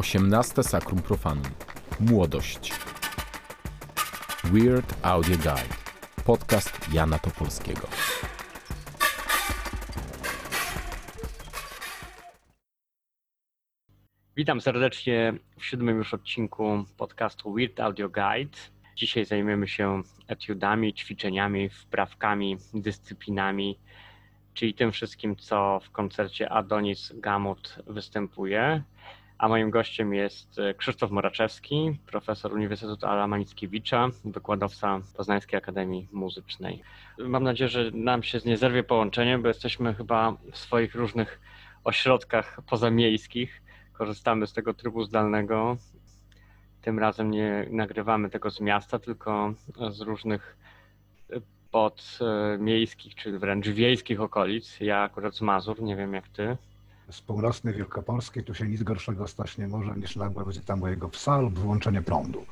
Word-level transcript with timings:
18 0.00 0.62
Sacrum 0.62 1.02
Profanum. 1.02 1.44
Młodość. 2.00 2.72
Weird 4.44 4.94
Audio 5.02 5.36
Guide. 5.36 5.74
Podcast 6.24 6.92
Jana 6.92 7.18
Topolskiego. 7.18 7.88
Witam 14.36 14.60
serdecznie 14.60 15.34
w 15.58 15.64
siódmym 15.64 15.96
już 15.98 16.14
odcinku 16.14 16.84
podcastu 16.96 17.52
Weird 17.52 17.80
Audio 17.80 18.08
Guide. 18.08 18.58
Dzisiaj 18.96 19.24
zajmiemy 19.24 19.68
się 19.68 20.02
etiudami, 20.28 20.94
ćwiczeniami, 20.94 21.68
wprawkami, 21.68 22.56
dyscyplinami, 22.74 23.78
czyli 24.54 24.74
tym 24.74 24.92
wszystkim, 24.92 25.36
co 25.36 25.80
w 25.84 25.90
koncercie 25.90 26.50
Adonis 26.50 27.12
Gamut 27.14 27.78
występuje. 27.86 28.82
A 29.40 29.48
moim 29.48 29.70
gościem 29.70 30.14
jest 30.14 30.60
Krzysztof 30.76 31.10
Moraczewski, 31.10 31.98
profesor 32.06 32.52
Uniwersytetu 32.52 33.06
Adama 33.06 33.38
Mickiewicza, 33.38 34.08
wykładowca 34.24 35.00
Poznańskiej 35.16 35.58
Akademii 35.58 36.08
Muzycznej. 36.12 36.82
Mam 37.18 37.42
nadzieję, 37.44 37.68
że 37.68 37.90
nam 37.94 38.22
się 38.22 38.38
nie 38.46 38.56
zerwie 38.56 38.82
połączenie, 38.82 39.38
bo 39.38 39.48
jesteśmy 39.48 39.94
chyba 39.94 40.32
w 40.52 40.58
swoich 40.58 40.94
różnych 40.94 41.40
ośrodkach 41.84 42.60
pozamiejskich. 42.70 43.62
Korzystamy 43.92 44.46
z 44.46 44.52
tego 44.52 44.74
trybu 44.74 45.04
zdalnego. 45.04 45.76
Tym 46.82 46.98
razem 46.98 47.30
nie 47.30 47.66
nagrywamy 47.70 48.30
tego 48.30 48.50
z 48.50 48.60
miasta, 48.60 48.98
tylko 48.98 49.54
z 49.90 50.00
różnych 50.00 50.56
podmiejskich, 51.70 53.14
czy 53.14 53.38
wręcz 53.38 53.68
wiejskich 53.68 54.20
okolic. 54.20 54.80
Ja 54.80 55.02
akurat 55.02 55.34
z 55.34 55.40
Mazur, 55.40 55.82
nie 55.82 55.96
wiem 55.96 56.14
jak 56.14 56.28
ty 56.28 56.56
z 57.10 57.20
północnej 57.20 57.74
Wielkopolskiej 57.74 58.44
tu 58.44 58.54
się 58.54 58.68
nic 58.68 58.82
gorszego 58.82 59.28
stać 59.28 59.58
nie 59.58 59.68
może 59.68 59.96
niż 59.96 60.16
nagła 60.16 60.44
wizyta 60.44 60.76
mojego 60.76 61.08
psa 61.08 61.40
lub 61.40 61.58
wyłączenie 61.58 62.02
prądu. 62.02 62.46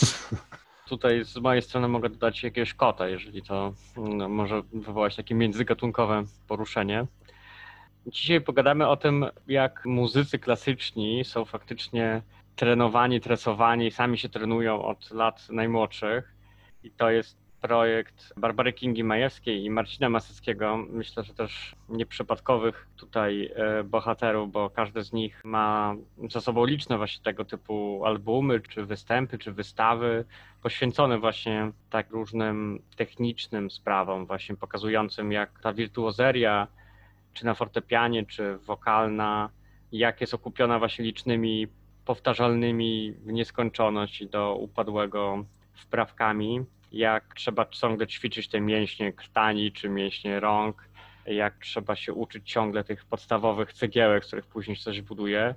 Tutaj 0.88 1.24
z 1.24 1.36
mojej 1.36 1.62
strony 1.62 1.88
mogę 1.88 2.08
dodać 2.08 2.42
jakiegoś 2.42 2.74
kota, 2.74 3.08
jeżeli 3.08 3.42
to 3.42 3.72
no, 3.96 4.28
może 4.28 4.62
wywołać 4.72 5.16
takie 5.16 5.34
międzygatunkowe 5.34 6.24
poruszenie. 6.48 7.06
Dzisiaj 8.06 8.40
pogadamy 8.40 8.88
o 8.88 8.96
tym, 8.96 9.26
jak 9.46 9.86
muzycy 9.86 10.38
klasyczni 10.38 11.24
są 11.24 11.44
faktycznie 11.44 12.22
trenowani, 12.56 13.20
tresowani, 13.20 13.90
sami 13.90 14.18
się 14.18 14.28
trenują 14.28 14.84
od 14.84 15.10
lat 15.10 15.48
najmłodszych. 15.50 16.34
I 16.82 16.90
to 16.90 17.10
jest 17.10 17.43
projekt 17.64 18.32
Barbary 18.36 18.72
Kingi 18.72 19.04
Majewskiej 19.04 19.64
i 19.64 19.70
Marcina 19.70 20.08
Maseckiego. 20.08 20.76
Myślę, 20.76 21.24
że 21.24 21.34
też 21.34 21.76
nieprzypadkowych 21.88 22.88
tutaj 22.96 23.50
e, 23.54 23.84
bohaterów, 23.84 24.52
bo 24.52 24.70
każdy 24.70 25.02
z 25.02 25.12
nich 25.12 25.44
ma 25.44 25.94
za 26.30 26.40
sobą 26.40 26.64
liczne 26.64 26.96
właśnie 26.96 27.24
tego 27.24 27.44
typu 27.44 28.02
albumy, 28.04 28.60
czy 28.60 28.84
występy, 28.84 29.38
czy 29.38 29.52
wystawy 29.52 30.24
poświęcone 30.62 31.18
właśnie 31.18 31.70
tak 31.90 32.10
różnym 32.10 32.82
technicznym 32.96 33.70
sprawom, 33.70 34.26
właśnie 34.26 34.56
pokazującym 34.56 35.32
jak 35.32 35.60
ta 35.60 35.72
wirtuozeria, 35.72 36.66
czy 37.32 37.44
na 37.44 37.54
fortepianie, 37.54 38.26
czy 38.26 38.56
wokalna, 38.58 39.50
jak 39.92 40.20
jest 40.20 40.34
okupiona 40.34 40.78
właśnie 40.78 41.04
licznymi 41.04 41.66
powtarzalnymi 42.04 43.12
w 43.12 43.32
nieskończoność 43.32 44.26
do 44.26 44.54
upadłego 44.54 45.44
wprawkami 45.74 46.64
jak 46.94 47.34
trzeba 47.34 47.66
ciągle 47.66 48.06
ćwiczyć 48.06 48.48
te 48.48 48.60
mięśnie 48.60 49.12
krtani 49.12 49.72
czy 49.72 49.88
mięśnie 49.88 50.40
rąk, 50.40 50.88
jak 51.26 51.58
trzeba 51.58 51.96
się 51.96 52.12
uczyć 52.12 52.50
ciągle 52.52 52.84
tych 52.84 53.04
podstawowych 53.04 53.72
cegiełek, 53.72 54.24
z 54.24 54.26
których 54.26 54.46
później 54.46 54.76
coś 54.76 55.00
buduje. 55.00 55.54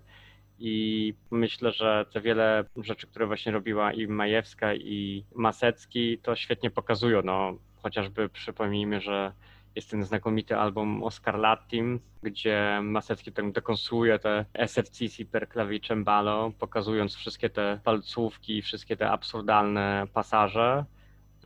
I 0.59 1.13
myślę, 1.31 1.71
że 1.71 2.05
te 2.13 2.21
wiele 2.21 2.65
rzeczy, 2.77 3.07
które 3.07 3.27
właśnie 3.27 3.51
robiła 3.51 3.93
i 3.93 4.07
Majewska, 4.07 4.73
i 4.73 5.23
Masecki, 5.35 6.17
to 6.17 6.35
świetnie 6.35 6.71
pokazują. 6.71 7.21
No, 7.23 7.57
chociażby 7.75 8.29
przypomnijmy, 8.29 9.01
że 9.01 9.31
jest 9.75 9.91
ten 9.91 10.03
znakomity 10.03 10.55
album 10.55 11.03
Oscar 11.03 11.39
Latim, 11.39 11.99
gdzie 12.23 12.79
Masecki 12.83 13.31
tak 13.31 13.51
dekonstruuje 13.51 14.19
te 14.19 14.45
SFCC 14.53 15.25
per 15.25 15.47
cembalo, 15.87 16.51
pokazując 16.59 17.15
wszystkie 17.15 17.49
te 17.49 17.79
palcówki, 17.83 18.61
wszystkie 18.61 18.97
te 18.97 19.09
absurdalne 19.09 20.07
pasaże 20.13 20.85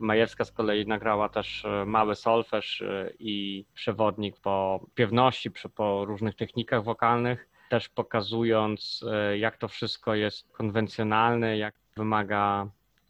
Majewska 0.00 0.44
z 0.44 0.52
kolei 0.52 0.86
nagrała 0.86 1.28
też 1.28 1.64
e, 1.64 1.84
mały 1.86 2.14
solfeż 2.14 2.82
e, 2.82 3.12
i 3.18 3.64
przewodnik 3.74 4.40
po 4.40 4.86
piewności, 4.94 5.50
po 5.74 6.04
różnych 6.04 6.34
technikach 6.34 6.84
wokalnych, 6.84 7.48
też 7.70 7.88
pokazując, 7.88 9.04
e, 9.12 9.38
jak 9.38 9.56
to 9.56 9.68
wszystko 9.68 10.14
jest 10.14 10.52
konwencjonalne, 10.52 11.58
jak 11.58 11.74
wymaga 11.96 12.66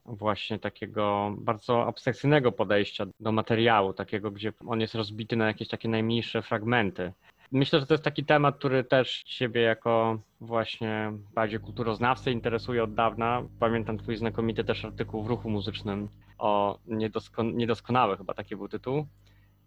właśnie 0.06 0.59
takiego 0.59 1.34
bardzo 1.38 1.87
abstrakcyjnego 1.87 2.53
podejścia 2.53 3.06
do 3.21 3.32
materiału, 3.32 3.92
takiego, 3.92 4.31
gdzie 4.31 4.53
on 4.66 4.81
jest 4.81 4.94
rozbity 4.94 5.37
na 5.37 5.47
jakieś 5.47 5.69
takie 5.69 5.88
najmniejsze 5.88 6.42
fragmenty. 6.42 7.12
Myślę, 7.53 7.81
że 7.81 7.87
to 7.87 7.94
jest 7.94 8.04
taki 8.04 8.25
temat, 8.25 8.56
który 8.56 8.84
też 8.84 9.22
Ciebie 9.22 9.60
jako 9.60 10.19
właśnie 10.41 11.12
bardziej 11.34 11.60
kulturoznawcy 11.60 12.31
interesuje 12.31 12.84
od 12.84 12.94
dawna. 12.94 13.42
Pamiętam 13.60 13.98
Twój 13.98 14.16
znakomity 14.16 14.65
też 14.65 14.84
artykuł 14.84 15.22
w 15.22 15.26
Ruchu 15.26 15.50
Muzycznym 15.50 16.09
o 16.38 16.78
niedoskon 16.87 17.54
chyba 18.19 18.34
taki 18.34 18.56
był 18.56 18.69
tytuł, 18.69 19.06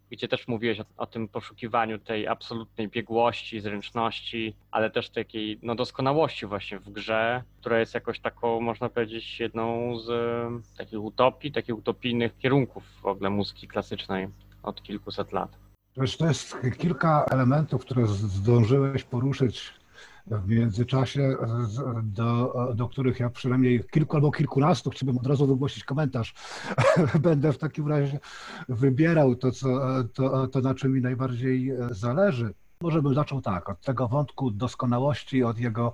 gdzie 0.09 0.27
też 0.27 0.47
mówiłeś 0.47 0.79
o, 0.79 0.85
o, 0.97 1.05
tym 1.05 1.27
poszukiwaniu 1.27 1.99
tej 1.99 2.27
absolutnej 2.27 2.87
biegłości, 2.87 3.61
zręczności, 3.61 4.55
ale 4.71 4.89
też 4.89 5.09
takiej 5.09 5.59
no, 5.61 5.75
doskonałości 5.75 6.45
właśnie 6.45 6.79
w 6.79 6.89
grze, 6.89 7.43
która 7.59 7.79
jest 7.79 7.93
jakoś 7.93 8.19
taką, 8.19 8.61
można 8.61 8.89
powiedzieć, 8.89 9.39
jedną 9.39 9.97
z 9.99 10.07
takich 10.77 11.01
utopii, 11.01 11.51
takich 11.51 11.77
utopijnych 11.77 12.37
kierunków 12.37 12.83
w 13.01 13.05
ogóle 13.05 13.29
muzyki 13.29 13.67
klasycznej 13.67 14.27
od 14.63 14.83
kilkuset 14.83 15.31
lat. 15.31 15.57
To 16.17 16.27
jest 16.27 16.57
kilka 16.77 17.25
elementów, 17.31 17.81
które 17.81 18.07
zdążyłeś 18.07 19.03
poruszyć 19.03 19.73
w 20.27 20.47
międzyczasie, 20.47 21.35
do, 22.03 22.53
do 22.75 22.87
których 22.87 23.19
ja 23.19 23.29
przynajmniej 23.29 23.83
kilku 23.91 24.15
albo 24.15 24.31
kilkunastu 24.31 24.89
chciałbym 24.89 25.17
od 25.17 25.27
razu 25.27 25.47
wygłosić 25.47 25.83
komentarz. 25.83 26.33
Będę 27.19 27.53
w 27.53 27.57
takim 27.57 27.87
razie 27.87 28.19
wybierał 28.69 29.35
to, 29.35 29.51
co, 29.51 29.67
to, 30.13 30.47
to, 30.47 30.61
na 30.61 30.75
czym 30.75 30.93
mi 30.93 31.01
najbardziej 31.01 31.71
zależy. 31.91 32.53
Może 32.81 33.01
bym 33.01 33.13
zaczął 33.13 33.41
tak, 33.41 33.69
od 33.69 33.81
tego 33.81 34.07
wątku 34.07 34.51
doskonałości, 34.51 35.43
od 35.43 35.59
jego, 35.59 35.93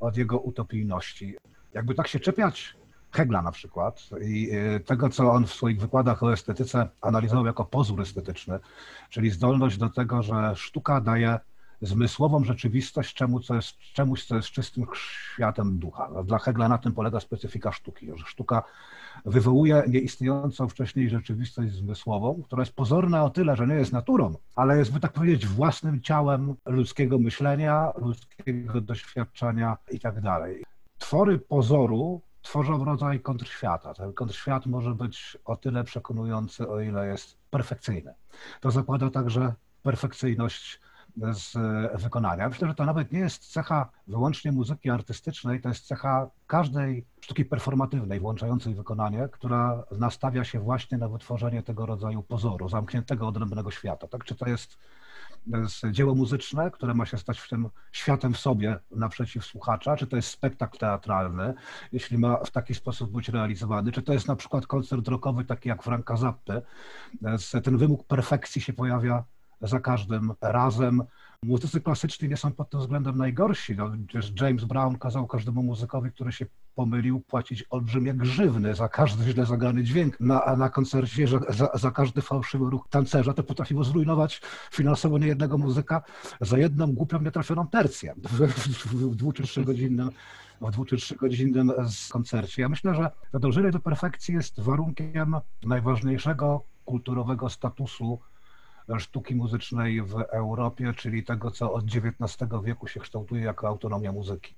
od 0.00 0.16
jego 0.16 0.38
utopijności. 0.38 1.36
Jakby 1.74 1.94
tak 1.94 2.08
się 2.08 2.20
czepiać 2.20 2.76
Hegla 3.12 3.42
na 3.42 3.52
przykład 3.52 4.10
i 4.22 4.50
tego, 4.86 5.08
co 5.08 5.32
on 5.32 5.46
w 5.46 5.52
swoich 5.52 5.80
wykładach 5.80 6.22
o 6.22 6.32
estetyce 6.32 6.88
analizował 7.00 7.46
jako 7.46 7.64
pozór 7.64 8.00
estetyczny, 8.00 8.58
czyli 9.10 9.30
zdolność 9.30 9.78
do 9.78 9.88
tego, 9.88 10.22
że 10.22 10.52
sztuka 10.56 11.00
daje 11.00 11.38
zmysłową 11.80 12.44
rzeczywistość 12.44 13.14
czemu, 13.14 13.40
co 13.40 13.54
jest, 13.54 13.78
czemuś, 13.78 14.24
co 14.24 14.36
jest 14.36 14.48
czystym 14.48 14.86
światem 14.94 15.78
ducha. 15.78 16.10
No, 16.14 16.24
dla 16.24 16.38
Hegla 16.38 16.68
na 16.68 16.78
tym 16.78 16.92
polega 16.92 17.20
specyfika 17.20 17.72
sztuki, 17.72 18.06
że 18.16 18.24
sztuka 18.26 18.62
wywołuje 19.24 19.82
nieistniejącą 19.88 20.68
wcześniej 20.68 21.10
rzeczywistość 21.10 21.72
zmysłową, 21.72 22.42
która 22.42 22.62
jest 22.62 22.72
pozorna 22.72 23.24
o 23.24 23.30
tyle, 23.30 23.56
że 23.56 23.66
nie 23.66 23.74
jest 23.74 23.92
naturą, 23.92 24.34
ale 24.56 24.78
jest, 24.78 24.92
by 24.92 25.00
tak 25.00 25.12
powiedzieć, 25.12 25.46
własnym 25.46 26.00
ciałem 26.00 26.54
ludzkiego 26.66 27.18
myślenia, 27.18 27.92
ludzkiego 27.96 28.80
doświadczenia 28.80 29.76
i 29.90 30.00
tak 30.00 30.20
dalej. 30.20 30.64
Twory 30.98 31.38
pozoru 31.38 32.20
tworzą 32.42 32.84
rodzaj 32.84 33.20
kontrświata. 33.20 33.94
Ten 33.94 34.12
kontrświat 34.12 34.66
może 34.66 34.94
być 34.94 35.38
o 35.44 35.56
tyle 35.56 35.84
przekonujący, 35.84 36.68
o 36.68 36.80
ile 36.80 37.06
jest 37.06 37.36
perfekcyjny. 37.50 38.14
To 38.60 38.70
zakłada 38.70 39.10
także 39.10 39.54
perfekcyjność 39.82 40.80
z 41.32 41.56
wykonania. 42.02 42.48
Myślę, 42.48 42.68
że 42.68 42.74
to 42.74 42.84
nawet 42.84 43.12
nie 43.12 43.18
jest 43.18 43.52
cecha 43.52 43.90
wyłącznie 44.06 44.52
muzyki 44.52 44.90
artystycznej, 44.90 45.60
to 45.60 45.68
jest 45.68 45.86
cecha 45.86 46.30
każdej 46.46 47.04
sztuki 47.20 47.44
performatywnej, 47.44 48.20
włączającej 48.20 48.74
wykonanie, 48.74 49.28
która 49.32 49.84
nastawia 49.98 50.44
się 50.44 50.60
właśnie 50.60 50.98
na 50.98 51.08
wytworzenie 51.08 51.62
tego 51.62 51.86
rodzaju 51.86 52.22
pozoru, 52.22 52.68
zamkniętego, 52.68 53.28
odrębnego 53.28 53.70
świata. 53.70 54.08
Tak? 54.08 54.24
Czy 54.24 54.34
to 54.34 54.48
jest 54.48 54.76
dzieło 55.90 56.14
muzyczne, 56.14 56.70
które 56.70 56.94
ma 56.94 57.06
się 57.06 57.18
stać 57.18 57.40
w 57.40 57.48
tym 57.48 57.68
światem 57.92 58.32
w 58.32 58.38
sobie 58.38 58.78
naprzeciw 58.90 59.44
słuchacza, 59.44 59.96
czy 59.96 60.06
to 60.06 60.16
jest 60.16 60.28
spektakl 60.28 60.78
teatralny, 60.78 61.54
jeśli 61.92 62.18
ma 62.18 62.36
w 62.36 62.50
taki 62.50 62.74
sposób 62.74 63.12
być 63.12 63.28
realizowany, 63.28 63.92
czy 63.92 64.02
to 64.02 64.12
jest 64.12 64.28
na 64.28 64.36
przykład 64.36 64.66
koncert 64.66 65.08
rockowy 65.08 65.44
taki 65.44 65.68
jak 65.68 65.82
Franka 65.82 66.16
Zappy. 66.16 66.62
Ten 67.64 67.76
wymóg 67.76 68.06
perfekcji 68.06 68.60
się 68.60 68.72
pojawia 68.72 69.24
za 69.60 69.80
każdym 69.80 70.32
razem. 70.40 71.02
Muzycy 71.42 71.80
klasyczni 71.80 72.28
nie 72.28 72.36
są 72.36 72.52
pod 72.52 72.70
tym 72.70 72.80
względem 72.80 73.16
najgorsi. 73.16 73.76
No, 73.76 73.92
James 74.40 74.64
Brown 74.64 74.98
kazał 74.98 75.26
każdemu 75.26 75.62
muzykowi, 75.62 76.12
który 76.12 76.32
się 76.32 76.46
pomylił, 76.74 77.20
płacić 77.20 77.64
olbrzymie 77.70 78.14
grzywny 78.14 78.74
za 78.74 78.88
każdy 78.88 79.32
źle 79.32 79.46
zagrany 79.46 79.84
dźwięk 79.84 80.20
na, 80.20 80.56
na 80.56 80.70
koncercie, 80.70 81.26
że 81.26 81.38
za, 81.48 81.70
za 81.74 81.90
każdy 81.90 82.22
fałszywy 82.22 82.70
ruch 82.70 82.88
tancerza. 82.90 83.34
To 83.34 83.42
potrafiło 83.42 83.84
zrujnować 83.84 84.40
finansowo 84.72 85.18
niejednego 85.18 85.58
muzyka 85.58 86.02
za 86.40 86.58
jedną 86.58 86.92
głupią, 86.92 87.20
nietrafioną 87.20 87.68
tercję 87.68 88.14
w, 88.16 88.46
w, 88.46 88.86
w 88.86 89.16
dwu 89.16 89.32
czy 89.32 89.42
trzygodzinnym 89.42 90.10
w 90.60 90.70
dwu 90.70 90.84
czy 90.84 90.96
trzygodzinnym 90.96 91.72
koncercie. 92.10 92.62
Ja 92.62 92.68
myślę, 92.68 92.94
że 92.94 93.10
dążenie 93.40 93.70
do 93.70 93.80
perfekcji 93.80 94.34
jest 94.34 94.60
warunkiem 94.60 95.36
najważniejszego 95.62 96.64
kulturowego 96.84 97.48
statusu 97.48 98.20
sztuki 98.98 99.34
muzycznej 99.34 100.02
w 100.02 100.14
Europie, 100.14 100.92
czyli 100.96 101.24
tego, 101.24 101.50
co 101.50 101.72
od 101.72 101.84
XIX 101.84 102.50
wieku 102.64 102.88
się 102.88 103.00
kształtuje 103.00 103.42
jako 103.42 103.68
autonomia 103.68 104.12
muzyki. 104.12 104.54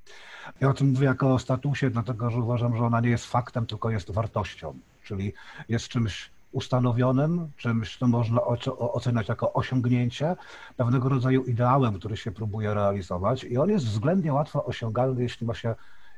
Ja 0.60 0.68
o 0.68 0.74
tym 0.74 0.90
mówię 0.90 1.06
jako 1.06 1.34
o 1.34 1.38
statusie, 1.38 1.90
dlatego 1.90 2.30
że 2.30 2.40
uważam, 2.40 2.76
że 2.76 2.84
ona 2.84 3.00
nie 3.00 3.10
jest 3.10 3.26
faktem, 3.26 3.66
tylko 3.66 3.90
jest 3.90 4.10
wartością, 4.10 4.78
czyli 5.02 5.32
jest 5.68 5.88
czymś 5.88 6.30
ustanowionym, 6.52 7.50
czymś, 7.56 7.98
co 7.98 8.06
można 8.06 8.40
oceniać 8.78 9.28
jako 9.28 9.52
osiągnięcie, 9.52 10.36
pewnego 10.76 11.08
rodzaju 11.08 11.44
ideałem, 11.44 11.98
który 11.98 12.16
się 12.16 12.32
próbuje 12.32 12.74
realizować 12.74 13.44
i 13.44 13.58
on 13.58 13.70
jest 13.70 13.86
względnie 13.86 14.32
łatwo 14.32 14.64
osiągalny, 14.64 15.22
jeśli 15.22 15.46
ma 15.46 15.54
się 15.54 15.74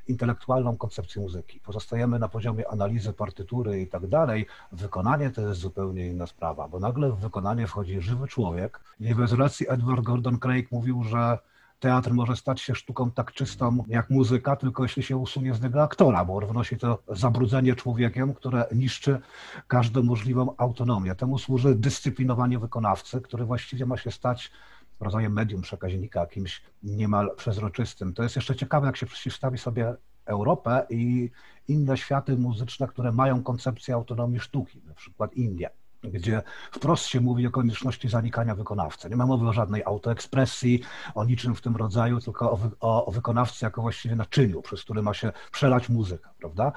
intelektualną 0.07 0.77
koncepcję 0.77 1.21
muzyki. 1.21 1.59
Pozostajemy 1.59 2.19
na 2.19 2.29
poziomie 2.29 2.67
analizy 2.67 3.13
partytury 3.13 3.81
i 3.81 3.87
tak 3.87 4.07
dalej. 4.07 4.45
Wykonanie 4.71 5.29
to 5.29 5.41
jest 5.41 5.59
zupełnie 5.59 6.07
inna 6.07 6.27
sprawa, 6.27 6.67
bo 6.67 6.79
nagle 6.79 7.11
w 7.11 7.19
wykonanie 7.19 7.67
wchodzi 7.67 8.01
żywy 8.01 8.27
człowiek. 8.27 8.79
Nie 8.99 9.15
bez 9.15 9.33
racji 9.33 9.69
Edward 9.69 10.01
Gordon 10.01 10.39
Craig 10.39 10.71
mówił, 10.71 11.03
że 11.03 11.37
teatr 11.79 12.11
może 12.11 12.35
stać 12.35 12.61
się 12.61 12.75
sztuką 12.75 13.11
tak 13.11 13.31
czystą 13.31 13.83
jak 13.87 14.09
muzyka, 14.09 14.55
tylko 14.55 14.83
jeśli 14.83 15.03
się 15.03 15.17
usunie 15.17 15.53
z 15.53 15.61
niego 15.61 15.83
aktora, 15.83 16.25
bo 16.25 16.39
wnosi 16.39 16.77
to 16.77 16.99
zabrudzenie 17.07 17.75
człowiekiem, 17.75 18.33
które 18.33 18.65
niszczy 18.71 19.19
każdą 19.67 20.03
możliwą 20.03 20.55
autonomię. 20.57 21.15
Temu 21.15 21.37
służy 21.37 21.75
dyscyplinowanie 21.75 22.59
wykonawcy, 22.59 23.21
który 23.21 23.45
właściwie 23.45 23.85
ma 23.85 23.97
się 23.97 24.11
stać 24.11 24.51
rodzajem 24.99 25.33
medium 25.33 25.61
przekaźnika, 25.61 26.25
kimś 26.25 26.61
niemal 26.83 27.35
przezroczystym. 27.35 28.13
To 28.13 28.23
jest 28.23 28.35
jeszcze 28.35 28.55
ciekawe, 28.55 28.87
jak 28.87 28.97
się 28.97 29.05
przeciwstawi 29.05 29.57
sobie 29.57 29.95
Europę 30.25 30.85
i 30.89 31.29
inne 31.67 31.97
światy 31.97 32.37
muzyczne, 32.37 32.87
które 32.87 33.11
mają 33.11 33.43
koncepcję 33.43 33.93
autonomii 33.93 34.39
sztuki, 34.39 34.81
na 34.87 34.93
przykład 34.93 35.33
Indie 35.33 35.69
gdzie 36.11 36.41
wprost 36.71 37.05
się 37.05 37.21
mówi 37.21 37.47
o 37.47 37.51
konieczności 37.51 38.09
zanikania 38.09 38.55
wykonawcy. 38.55 39.09
Nie 39.09 39.15
ma 39.15 39.25
mowy 39.25 39.47
o 39.47 39.53
żadnej 39.53 39.83
autoekspresji, 39.83 40.81
o 41.15 41.25
niczym 41.25 41.55
w 41.55 41.61
tym 41.61 41.75
rodzaju, 41.75 42.19
tylko 42.19 42.51
o, 42.51 42.57
wy, 42.57 42.69
o, 42.79 43.05
o 43.05 43.11
wykonawcy 43.11 43.65
jako 43.65 43.81
właściwie 43.81 44.15
naczyniu, 44.15 44.61
przez 44.61 44.83
który 44.83 45.01
ma 45.01 45.13
się 45.13 45.31
przelać 45.51 45.89
muzyka, 45.89 46.33
prawda? 46.39 46.71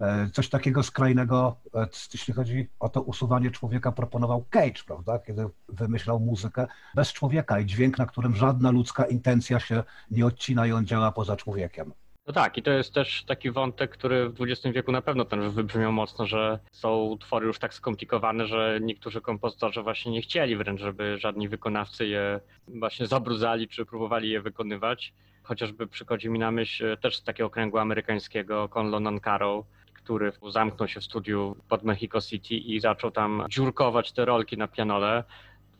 E, 0.00 0.30
coś 0.30 0.48
takiego 0.48 0.82
skrajnego, 0.82 1.56
e, 1.74 1.88
jeśli 2.14 2.34
chodzi 2.34 2.68
o 2.80 2.88
to 2.88 3.02
usuwanie 3.02 3.50
człowieka, 3.50 3.92
proponował 3.92 4.44
Cage, 4.50 4.82
prawda? 4.86 5.18
Kiedy 5.18 5.48
wymyślał 5.68 6.20
muzykę 6.20 6.66
bez 6.94 7.12
człowieka 7.12 7.60
i 7.60 7.66
dźwięk, 7.66 7.98
na 7.98 8.06
którym 8.06 8.36
żadna 8.36 8.70
ludzka 8.70 9.04
intencja 9.04 9.60
się 9.60 9.82
nie 10.10 10.26
odcina 10.26 10.66
i 10.66 10.72
on 10.72 10.86
działa 10.86 11.12
poza 11.12 11.36
człowiekiem. 11.36 11.92
No 12.28 12.34
tak, 12.34 12.58
i 12.58 12.62
to 12.62 12.70
jest 12.70 12.94
też 12.94 13.24
taki 13.24 13.50
wątek, 13.50 13.90
który 13.90 14.28
w 14.28 14.42
XX 14.42 14.74
wieku 14.74 14.92
na 14.92 15.02
pewno 15.02 15.24
też 15.24 15.48
wybrzmiał 15.48 15.92
mocno, 15.92 16.26
że 16.26 16.58
są 16.72 17.02
utwory 17.02 17.46
już 17.46 17.58
tak 17.58 17.74
skomplikowane, 17.74 18.46
że 18.46 18.78
niektórzy 18.82 19.20
kompozytorzy 19.20 19.82
właśnie 19.82 20.12
nie 20.12 20.22
chcieli 20.22 20.56
wręcz, 20.56 20.80
żeby 20.80 21.18
żadni 21.18 21.48
wykonawcy 21.48 22.06
je 22.06 22.40
właśnie 22.68 23.06
zabrudzali 23.06 23.68
czy 23.68 23.86
próbowali 23.86 24.30
je 24.30 24.40
wykonywać. 24.40 25.12
Chociażby 25.42 25.86
przychodzi 25.86 26.30
mi 26.30 26.38
na 26.38 26.50
myśl 26.50 26.96
też 26.96 27.16
z 27.16 27.24
takiego 27.24 27.46
okręgu 27.46 27.78
amerykańskiego 27.78 28.68
Conlon 28.68 29.06
Ancaro, 29.06 29.64
który 29.94 30.32
zamknął 30.48 30.88
się 30.88 31.00
w 31.00 31.04
studiu 31.04 31.56
pod 31.68 31.82
Mexico 31.82 32.20
City 32.20 32.54
i 32.54 32.80
zaczął 32.80 33.10
tam 33.10 33.44
dziurkować 33.50 34.12
te 34.12 34.24
rolki 34.24 34.56
na 34.56 34.68
pianole. 34.68 35.24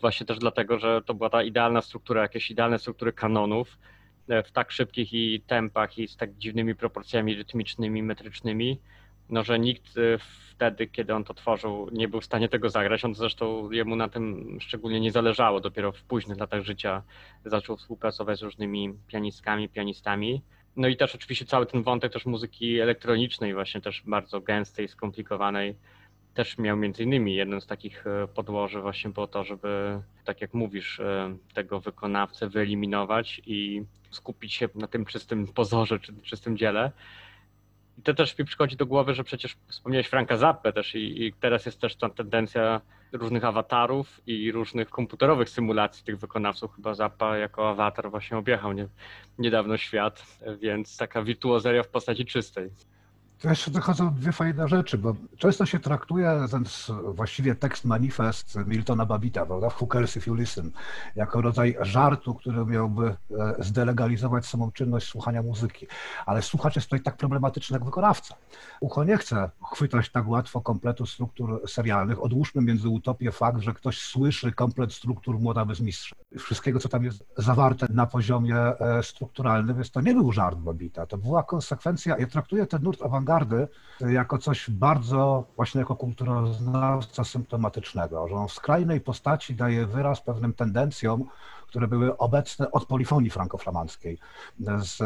Właśnie 0.00 0.26
też 0.26 0.38
dlatego, 0.38 0.78
że 0.78 1.02
to 1.02 1.14
była 1.14 1.30
ta 1.30 1.42
idealna 1.42 1.82
struktura, 1.82 2.22
jakieś 2.22 2.50
idealne 2.50 2.78
struktury 2.78 3.12
kanonów, 3.12 3.78
w 4.44 4.50
tak 4.52 4.72
szybkich 4.72 5.12
i 5.12 5.40
tempach 5.40 5.98
i 5.98 6.08
z 6.08 6.16
tak 6.16 6.34
dziwnymi 6.34 6.74
proporcjami 6.74 7.34
rytmicznymi, 7.34 8.02
metrycznymi, 8.02 8.78
no 9.28 9.44
że 9.44 9.58
nikt 9.58 9.98
e, 9.98 10.18
wtedy, 10.50 10.86
kiedy 10.86 11.14
on 11.14 11.24
to 11.24 11.34
tworzył, 11.34 11.88
nie 11.92 12.08
był 12.08 12.20
w 12.20 12.24
stanie 12.24 12.48
tego 12.48 12.70
zagrać. 12.70 13.04
On 13.04 13.14
zresztą 13.14 13.70
jemu 13.70 13.96
na 13.96 14.08
tym 14.08 14.56
szczególnie 14.60 15.00
nie 15.00 15.12
zależało. 15.12 15.60
Dopiero 15.60 15.92
w 15.92 16.02
późnych 16.02 16.38
latach 16.38 16.62
życia 16.62 17.02
zaczął 17.44 17.76
współpracować 17.76 18.38
z 18.38 18.42
różnymi 18.42 18.94
pianistkami, 19.06 19.68
pianistami. 19.68 20.42
No 20.76 20.88
i 20.88 20.96
też 20.96 21.14
oczywiście 21.14 21.44
cały 21.44 21.66
ten 21.66 21.82
wątek 21.82 22.12
też 22.12 22.26
muzyki 22.26 22.80
elektronicznej, 22.80 23.54
właśnie 23.54 23.80
też 23.80 24.02
bardzo 24.06 24.40
gęstej, 24.40 24.88
skomplikowanej, 24.88 25.76
też 26.34 26.58
miał 26.58 26.76
między 26.76 27.02
innymi 27.02 27.34
jeden 27.34 27.60
z 27.60 27.66
takich 27.66 28.06
e, 28.06 28.28
podłoży 28.28 28.80
właśnie 28.80 29.10
po 29.10 29.26
to, 29.26 29.44
żeby, 29.44 30.00
tak 30.24 30.40
jak 30.40 30.54
mówisz, 30.54 31.00
tego 31.54 31.80
wykonawcę 31.80 32.48
wyeliminować 32.48 33.40
i 33.46 33.82
skupić 34.10 34.54
się 34.54 34.68
na 34.74 34.86
tym 34.86 35.04
czystym 35.04 35.46
pozorze, 35.46 36.00
czy 36.00 36.14
czystym 36.22 36.56
dziele. 36.56 36.92
I 37.98 38.02
to 38.02 38.14
też 38.14 38.38
mi 38.38 38.44
przychodzi 38.44 38.76
do 38.76 38.86
głowy, 38.86 39.14
że 39.14 39.24
przecież 39.24 39.56
wspomniałeś 39.68 40.06
Franka 40.06 40.36
Zappę 40.36 40.72
też 40.72 40.94
i, 40.94 41.26
i, 41.26 41.32
teraz 41.32 41.66
jest 41.66 41.80
też 41.80 41.96
ta 41.96 42.10
tendencja 42.10 42.80
różnych 43.12 43.44
awatarów 43.44 44.20
i 44.26 44.52
różnych 44.52 44.90
komputerowych 44.90 45.50
symulacji 45.50 46.04
tych 46.04 46.18
wykonawców. 46.18 46.74
Chyba 46.76 46.94
Zappa 46.94 47.36
jako 47.36 47.70
awatar 47.70 48.10
właśnie 48.10 48.36
objechał 48.36 48.72
nie, 48.72 48.88
niedawno 49.38 49.76
świat, 49.76 50.26
więc 50.60 50.96
taka 50.96 51.22
wirtuozeria 51.22 51.82
w 51.82 51.88
postaci 51.88 52.24
czystej. 52.24 52.70
To 53.40 53.48
jeszcze 53.48 53.70
dochodzą 53.70 54.14
dwie 54.14 54.32
fajne 54.32 54.68
rzeczy, 54.68 54.98
bo 54.98 55.14
często 55.36 55.66
się 55.66 55.78
traktuje 55.78 56.46
ten 56.50 56.64
właściwie 57.14 57.54
tekst 57.54 57.84
manifest 57.84 58.58
Miltona 58.66 59.06
Babita, 59.06 59.46
prawda, 59.46 59.70
Hookers 59.70 60.16
if 60.16 60.30
you 60.30 60.34
listen, 60.34 60.70
jako 61.16 61.40
rodzaj 61.40 61.76
żartu, 61.80 62.34
który 62.34 62.66
miałby 62.66 63.06
e, 63.06 63.16
zdelegalizować 63.58 64.46
samą 64.46 64.72
czynność 64.72 65.08
słuchania 65.08 65.42
muzyki. 65.42 65.86
Ale 66.26 66.42
słuchacz 66.42 66.76
jest 66.76 66.88
tutaj 66.88 67.00
tak 67.00 67.16
problematyczny 67.16 67.74
jak 67.74 67.84
wykonawca. 67.84 68.34
Ucho 68.80 69.04
nie 69.04 69.18
chce 69.18 69.50
chwytać 69.72 70.10
tak 70.10 70.28
łatwo 70.28 70.60
kompletu 70.60 71.06
struktur 71.06 71.62
serialnych. 71.68 72.22
Odłóżmy 72.22 72.62
między 72.62 72.88
utopię 72.88 73.32
fakt, 73.32 73.60
że 73.60 73.74
ktoś 73.74 74.00
słyszy 74.00 74.52
komplet 74.52 74.92
struktur 74.92 75.38
Młoda 75.38 75.64
bez 75.64 75.80
mistrza. 75.80 76.16
Wszystkiego, 76.38 76.78
co 76.78 76.88
tam 76.88 77.04
jest 77.04 77.24
zawarte 77.36 77.86
na 77.90 78.06
poziomie 78.06 78.56
e, 78.56 79.02
strukturalnym, 79.02 79.76
więc 79.76 79.90
to 79.90 80.00
nie 80.00 80.14
był 80.14 80.32
żart 80.32 80.58
Babita, 80.58 81.06
to 81.06 81.18
była 81.18 81.42
konsekwencja. 81.42 82.18
Ja 82.18 82.26
traktuję 82.26 82.66
ten 82.66 82.82
nurt 82.82 83.02
awangardy 83.02 83.27
awangardy 83.28 83.68
jako 84.00 84.38
coś 84.38 84.70
bardzo, 84.70 85.44
właśnie 85.56 85.78
jako 85.78 85.96
kulturoznawca 85.96 87.24
symptomatycznego, 87.24 88.28
że 88.28 88.34
on 88.34 88.48
w 88.48 88.52
skrajnej 88.52 89.00
postaci 89.00 89.54
daje 89.54 89.86
wyraz 89.86 90.20
pewnym 90.20 90.52
tendencjom, 90.52 91.24
które 91.66 91.88
były 91.88 92.16
obecne 92.16 92.70
od 92.70 92.86
polifonii 92.86 93.30
frankoflamandzkiej, 93.30 94.18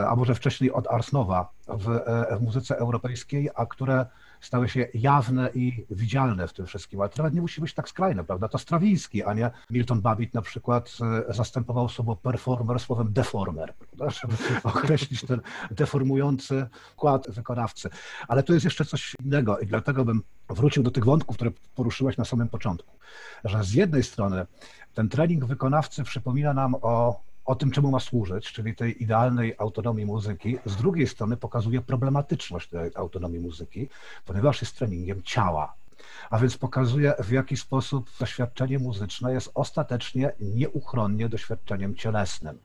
a 0.09 0.17
może 0.17 0.35
wcześniej 0.35 0.73
od 0.73 0.89
Arsnowa 0.89 1.53
w, 1.69 2.01
w 2.39 2.43
muzyce 2.43 2.77
europejskiej, 2.79 3.51
a 3.55 3.67
które 3.67 4.07
stały 4.43 4.69
się 4.69 4.89
jawne 4.95 5.51
i 5.55 5.87
widzialne 5.91 6.49
w 6.49 6.53
tym 6.53 6.67
wszystkim, 6.67 7.01
ale 7.01 7.09
to 7.09 7.17
nawet 7.17 7.35
nie 7.35 7.41
musi 7.41 7.61
być 7.61 7.75
tak 7.75 7.89
skrajne, 7.89 8.25
prawda? 8.25 8.49
To 8.49 8.59
Strawiński, 8.59 9.23
a 9.23 9.35
nie 9.35 9.51
Milton 9.71 10.01
Babbitt 10.01 10.35
na 10.35 10.43
przykład 10.43 10.99
e, 11.29 11.35
zastępował 11.35 11.89
sobą 11.89 12.17
performer 12.17 12.81
słowem 12.81 13.13
deformer, 13.13 13.75
prawda? 13.75 14.11
Żeby 14.11 14.35
określić 14.65 15.25
ten 15.27 15.41
deformujący 15.71 16.67
kład 16.97 17.31
wykonawcy. 17.31 17.91
Ale 18.29 18.43
tu 18.43 18.53
jest 18.53 18.65
jeszcze 18.65 18.85
coś 18.85 19.15
innego 19.25 19.59
i 19.59 19.67
dlatego 19.67 20.05
bym 20.05 20.23
wrócił 20.49 20.83
do 20.83 20.91
tych 20.91 21.05
wątków, 21.05 21.37
które 21.37 21.51
poruszyłeś 21.75 22.17
na 22.17 22.25
samym 22.25 22.49
początku, 22.49 22.97
że 23.45 23.65
z 23.65 23.75
jednej 23.75 24.03
strony 24.03 24.47
ten 24.95 25.09
trening 25.09 25.45
wykonawcy 25.45 26.05
przypomina 26.05 26.55
nam 26.55 26.75
o 26.83 27.21
o 27.45 27.55
tym, 27.55 27.71
czemu 27.71 27.91
ma 27.91 28.01
służyć, 28.01 28.53
czyli 28.53 28.75
tej 28.77 29.03
idealnej 29.03 29.55
autonomii 29.59 30.07
muzyki. 30.07 30.59
Z 30.65 30.77
drugiej 30.77 31.07
strony 31.07 31.37
pokazuje 31.37 31.81
problematyczność 31.81 32.69
tej 32.69 32.91
autonomii 32.95 33.41
muzyki, 33.41 33.89
ponieważ 34.27 34.61
jest 34.61 34.77
treningiem 34.77 35.23
ciała. 35.23 35.75
A 36.31 36.39
więc 36.39 36.59
pokazuje, 36.59 37.15
w 37.19 37.31
jaki 37.31 37.57
sposób 37.57 38.11
doświadczenie 38.21 38.79
muzyczne 38.79 39.33
jest 39.33 39.51
ostatecznie 39.55 40.33
nieuchronnie 40.41 41.29
doświadczeniem 41.29 41.95
cielesnym. 41.95 42.59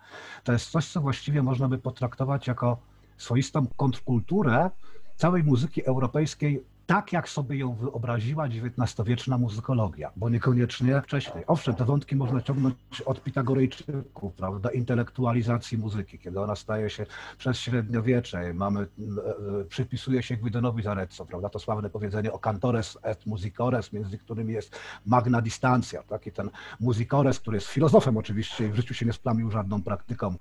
To 0.44 0.54
jest 0.54 0.70
coś, 0.70 0.88
co 0.88 1.02
właściwie 1.02 1.44
można 1.44 1.68
by 1.68 1.78
potraktować 1.78 2.48
jako 2.48 2.78
swoistą 3.18 3.68
kontrkulturę 3.68 4.70
całej 5.16 5.44
muzyki 5.44 5.86
europejskiej 5.86 6.64
tak, 6.88 7.14
jak 7.14 7.30
sobie 7.30 7.58
ją 7.58 7.74
wyobraziła 7.74 8.46
XIX-wieczna 8.46 9.38
muzykologia, 9.38 10.12
bo 10.16 10.30
niekoniecznie 10.30 11.02
wcześniej. 11.02 11.44
Owszem, 11.48 11.76
te 11.76 11.86
wątki 11.86 12.16
można 12.16 12.42
ciągnąć 12.42 12.76
od 13.06 13.24
Pitagorejczyków, 13.24 14.34
prawda, 14.34 14.70
intelektualizacji 14.70 15.78
muzyki, 15.78 16.20
kiedy 16.20 16.40
ona 16.42 16.56
staje 16.56 16.90
się 16.90 17.06
przez 17.38 17.58
średniowiecze, 17.58 18.54
mamy, 18.54 18.80
e, 18.80 18.84
e, 18.84 19.66
przypisuje 19.66 20.24
się 20.24 20.38
Guidonowi 20.38 20.84
Zarezzo, 20.84 21.26
prawda, 21.26 21.50
to 21.50 21.60
sławne 21.60 21.90
powiedzenie 21.90 22.32
o 22.34 22.40
cantores 22.40 22.98
et 23.04 23.26
musicores, 23.26 23.94
między 23.94 24.18
którymi 24.18 24.54
jest 24.54 24.80
magna 25.06 25.42
distancja, 25.42 26.04
tak, 26.04 26.28
i 26.28 26.32
ten 26.32 26.50
musicores, 26.80 27.40
który 27.40 27.58
jest 27.58 27.68
filozofem 27.68 28.18
oczywiście 28.18 28.68
i 28.68 28.70
w 28.70 28.76
życiu 28.76 28.94
się 28.94 29.06
nie 29.06 29.14
splamił 29.14 29.52
żadną 29.52 29.82
praktyką, 29.82 30.36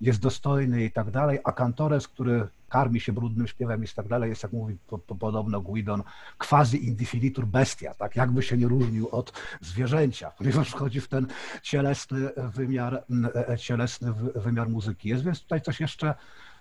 jest 0.00 0.20
dostojny 0.20 0.84
i 0.84 0.90
tak 0.90 1.10
dalej, 1.10 1.38
a 1.44 1.52
cantores, 1.52 2.08
który 2.08 2.48
karmi 2.76 3.00
się 3.00 3.12
brudnym 3.12 3.46
śpiewem 3.46 3.84
i 3.84 3.88
tak 3.88 4.08
dalej, 4.08 4.30
jest, 4.30 4.42
jak 4.42 4.52
mówi 4.52 4.76
po, 4.86 4.98
po, 4.98 5.14
podobno 5.14 5.60
Guidon, 5.60 6.02
quasi 6.38 6.86
indifinitur 6.88 7.46
bestia, 7.46 7.94
tak 7.94 8.16
jakby 8.16 8.42
się 8.42 8.56
nie 8.56 8.68
różnił 8.68 9.08
od 9.08 9.32
zwierzęcia, 9.60 10.30
ponieważ 10.30 10.70
wchodzi 10.70 11.00
w 11.00 11.08
ten 11.08 11.26
cielesny 11.62 12.30
wymiar, 12.36 13.04
e, 13.48 13.58
cielesny 13.58 14.12
wymiar 14.34 14.68
muzyki. 14.68 15.08
Jest 15.08 15.24
więc 15.24 15.42
tutaj 15.42 15.60
coś 15.60 15.80
jeszcze, 15.80 16.14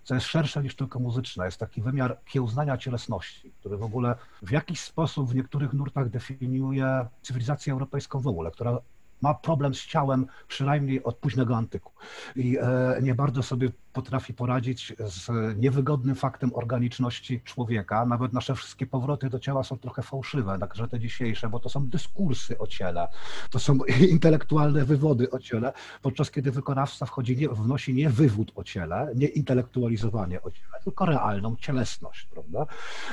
co 0.03 0.15
jest 0.15 0.27
szersze 0.27 0.63
niż 0.63 0.75
tylko 0.75 0.99
muzyczne. 0.99 1.45
Jest 1.45 1.57
taki 1.57 1.81
wymiar 1.81 2.17
kiełznania 2.25 2.77
cielesności, 2.77 3.51
który 3.59 3.77
w 3.77 3.83
ogóle 3.83 4.15
w 4.41 4.51
jakiś 4.51 4.79
sposób 4.81 5.29
w 5.29 5.35
niektórych 5.35 5.73
nurtach 5.73 6.09
definiuje 6.09 7.05
cywilizację 7.21 7.73
europejską 7.73 8.19
w 8.19 8.27
ogóle, 8.27 8.51
która 8.51 8.79
ma 9.25 9.33
problem 9.33 9.73
z 9.75 9.85
ciałem 9.85 10.27
przynajmniej 10.47 11.03
od 11.03 11.15
późnego 11.17 11.55
antyku 11.55 11.91
i 12.35 12.57
e, 12.57 12.99
nie 13.01 13.15
bardzo 13.15 13.43
sobie 13.43 13.69
potrafi 13.93 14.33
poradzić 14.33 14.93
z 14.99 15.29
niewygodnym 15.57 16.15
faktem 16.15 16.51
organiczności 16.53 17.41
człowieka. 17.41 18.05
Nawet 18.05 18.33
nasze 18.33 18.55
wszystkie 18.55 18.85
powroty 18.85 19.29
do 19.29 19.39
ciała 19.39 19.63
są 19.63 19.77
trochę 19.77 20.01
fałszywe, 20.01 20.57
także 20.59 20.87
te 20.87 20.99
dzisiejsze, 20.99 21.49
bo 21.49 21.59
to 21.59 21.69
są 21.69 21.87
dyskursy 21.87 22.57
o 22.57 22.67
ciele, 22.67 23.07
to 23.49 23.59
są 23.59 23.77
intelektualne 24.17 24.85
wywody 24.85 25.31
o 25.31 25.39
ciele, 25.39 25.73
podczas 26.01 26.31
kiedy 26.31 26.51
wykonawca 26.51 27.05
wchodzi, 27.05 27.37
nie, 27.37 27.49
wnosi 27.49 27.93
nie 27.93 28.09
wywód 28.09 28.51
o 28.55 28.63
ciele, 28.63 29.11
nie 29.15 29.27
intelektualizowanie 29.27 30.41
o 30.41 30.51
ciele, 30.51 30.77
tylko 30.83 31.05
realną 31.05 31.55
cielesność, 31.55 32.27
prawda? 32.31 32.65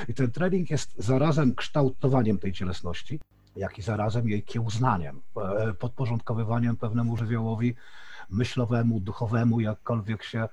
I 0.07 0.13
ten 0.13 0.31
trening 0.31 0.69
jest 0.69 0.93
zarazem 0.97 1.55
kształtowaniem 1.55 2.37
tej 2.39 2.51
cielesności, 2.53 3.19
jak 3.55 3.77
i 3.77 3.81
zarazem 3.81 4.29
jej 4.29 4.43
kiełznaniem, 4.43 5.21
e, 5.37 5.73
podporządkowywaniem 5.73 6.77
pewnemu 6.77 7.17
żywiołowi 7.17 7.75
myślowemu, 8.29 8.99
duchowemu, 8.99 9.59
jakkolwiek 9.59 10.23
się, 10.23 10.49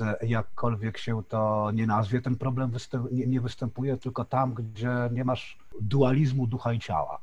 e, 0.00 0.26
jakkolwiek 0.26 0.98
się 0.98 1.22
to 1.24 1.70
nie 1.74 1.86
nazwie. 1.86 2.20
Ten 2.20 2.36
problem 2.36 2.70
występ, 2.70 3.12
nie, 3.12 3.26
nie 3.26 3.40
występuje 3.40 3.96
tylko 3.96 4.24
tam, 4.24 4.54
gdzie 4.54 5.10
nie 5.12 5.24
masz 5.24 5.58
dualizmu 5.80 6.46
ducha 6.46 6.72
i 6.72 6.78
ciała 6.78 7.18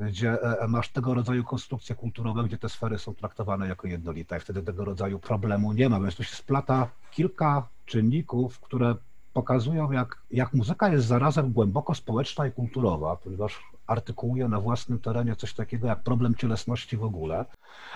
gdzie 0.00 0.42
e, 0.42 0.68
masz 0.68 0.88
tego 0.88 1.14
rodzaju 1.14 1.44
konstrukcje 1.44 1.94
kulturowe, 1.96 2.44
gdzie 2.44 2.58
te 2.58 2.68
sfery 2.68 2.98
są 2.98 3.14
traktowane 3.14 3.68
jako 3.68 3.86
jednolite 3.86 4.36
i 4.36 4.40
wtedy 4.40 4.62
tego 4.62 4.84
rodzaju 4.84 5.18
problemu 5.18 5.72
nie 5.72 5.88
ma, 5.88 6.00
więc 6.00 6.16
tu 6.16 6.24
się 6.24 6.36
splata 6.36 6.88
kilka 7.10 7.68
czynników, 7.86 8.60
które 8.60 8.94
pokazują, 9.32 9.92
jak, 9.92 10.22
jak 10.30 10.54
muzyka 10.54 10.88
jest 10.88 11.06
zarazem 11.06 11.52
głęboko 11.52 11.94
społeczna 11.94 12.46
i 12.46 12.52
kulturowa, 12.52 13.16
ponieważ 13.16 13.62
artykułuje 13.86 14.48
na 14.48 14.60
własnym 14.60 14.98
terenie 14.98 15.36
coś 15.36 15.54
takiego 15.54 15.86
jak 15.86 16.02
problem 16.02 16.34
cielesności 16.34 16.96
w 16.96 17.04
ogóle, 17.04 17.44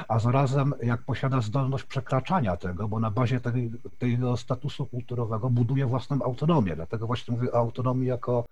a 0.09 0.19
zarazem 0.19 0.75
jak 0.83 1.03
posiada 1.03 1.41
zdolność 1.41 1.85
przekraczania 1.85 2.57
tego, 2.57 2.89
bo 2.89 3.01
na 3.01 3.11
bazie 3.11 3.41
tego 3.99 4.37
statusu 4.37 4.87
kulturowego 4.87 5.51
buduje 5.51 5.87
własną 5.87 6.23
autonomię. 6.23 6.77
Dlatego 6.77 7.07
właśnie 7.07 7.35
mówię 7.35 7.53
o 7.53 7.59
autonomii 7.59 8.09
jako 8.09 8.45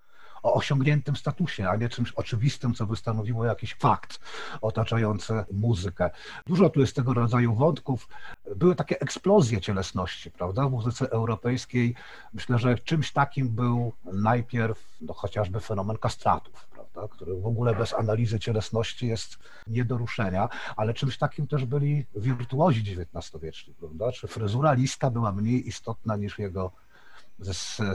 o 0.43 0.53
osiągniętym 0.53 1.15
statusie, 1.15 1.69
a 1.69 1.75
nie 1.75 1.89
czymś 1.89 2.11
oczywistym, 2.11 2.73
co 2.73 2.85
by 2.85 2.95
stanowiło 2.95 3.45
jakiś 3.45 3.73
fakt 3.73 4.19
otaczający 4.61 5.43
muzykę. 5.51 6.09
Dużo 6.47 6.69
tu 6.69 6.79
jest 6.79 6.95
tego 6.95 7.13
rodzaju 7.13 7.55
wątków. 7.55 8.07
Były 8.55 8.75
takie 8.75 9.01
eksplozje 9.01 9.61
cielesności, 9.61 10.31
prawda, 10.31 10.67
w 10.67 10.71
muzyce 10.71 11.11
europejskiej. 11.11 11.95
Myślę, 12.33 12.59
że 12.59 12.77
czymś 12.77 13.11
takim 13.11 13.49
był 13.49 13.93
najpierw 14.13 14.97
no, 15.01 15.13
chociażby 15.13 15.59
fenomen 15.59 15.97
kastratów, 15.97 16.68
prawda, 16.93 17.15
który 17.15 17.35
w 17.35 17.45
ogóle 17.45 17.75
bez 17.75 17.93
analizy 17.93 18.39
cielesności 18.39 19.07
jest 19.07 19.37
nie 19.67 19.85
do 19.85 19.97
ruszenia, 19.97 20.49
ale 20.75 20.93
czymś 20.93 21.17
takim 21.17 21.47
też 21.47 21.65
byli 21.65 22.05
wirtuozi 22.15 22.81
XIX-wieczni, 22.81 23.73
prawda, 23.73 24.11
czy 24.11 24.27
fryzura 24.27 24.73
lista 24.73 25.09
była 25.09 25.31
mniej 25.31 25.67
istotna 25.67 26.15
niż 26.15 26.39
jego 26.39 26.71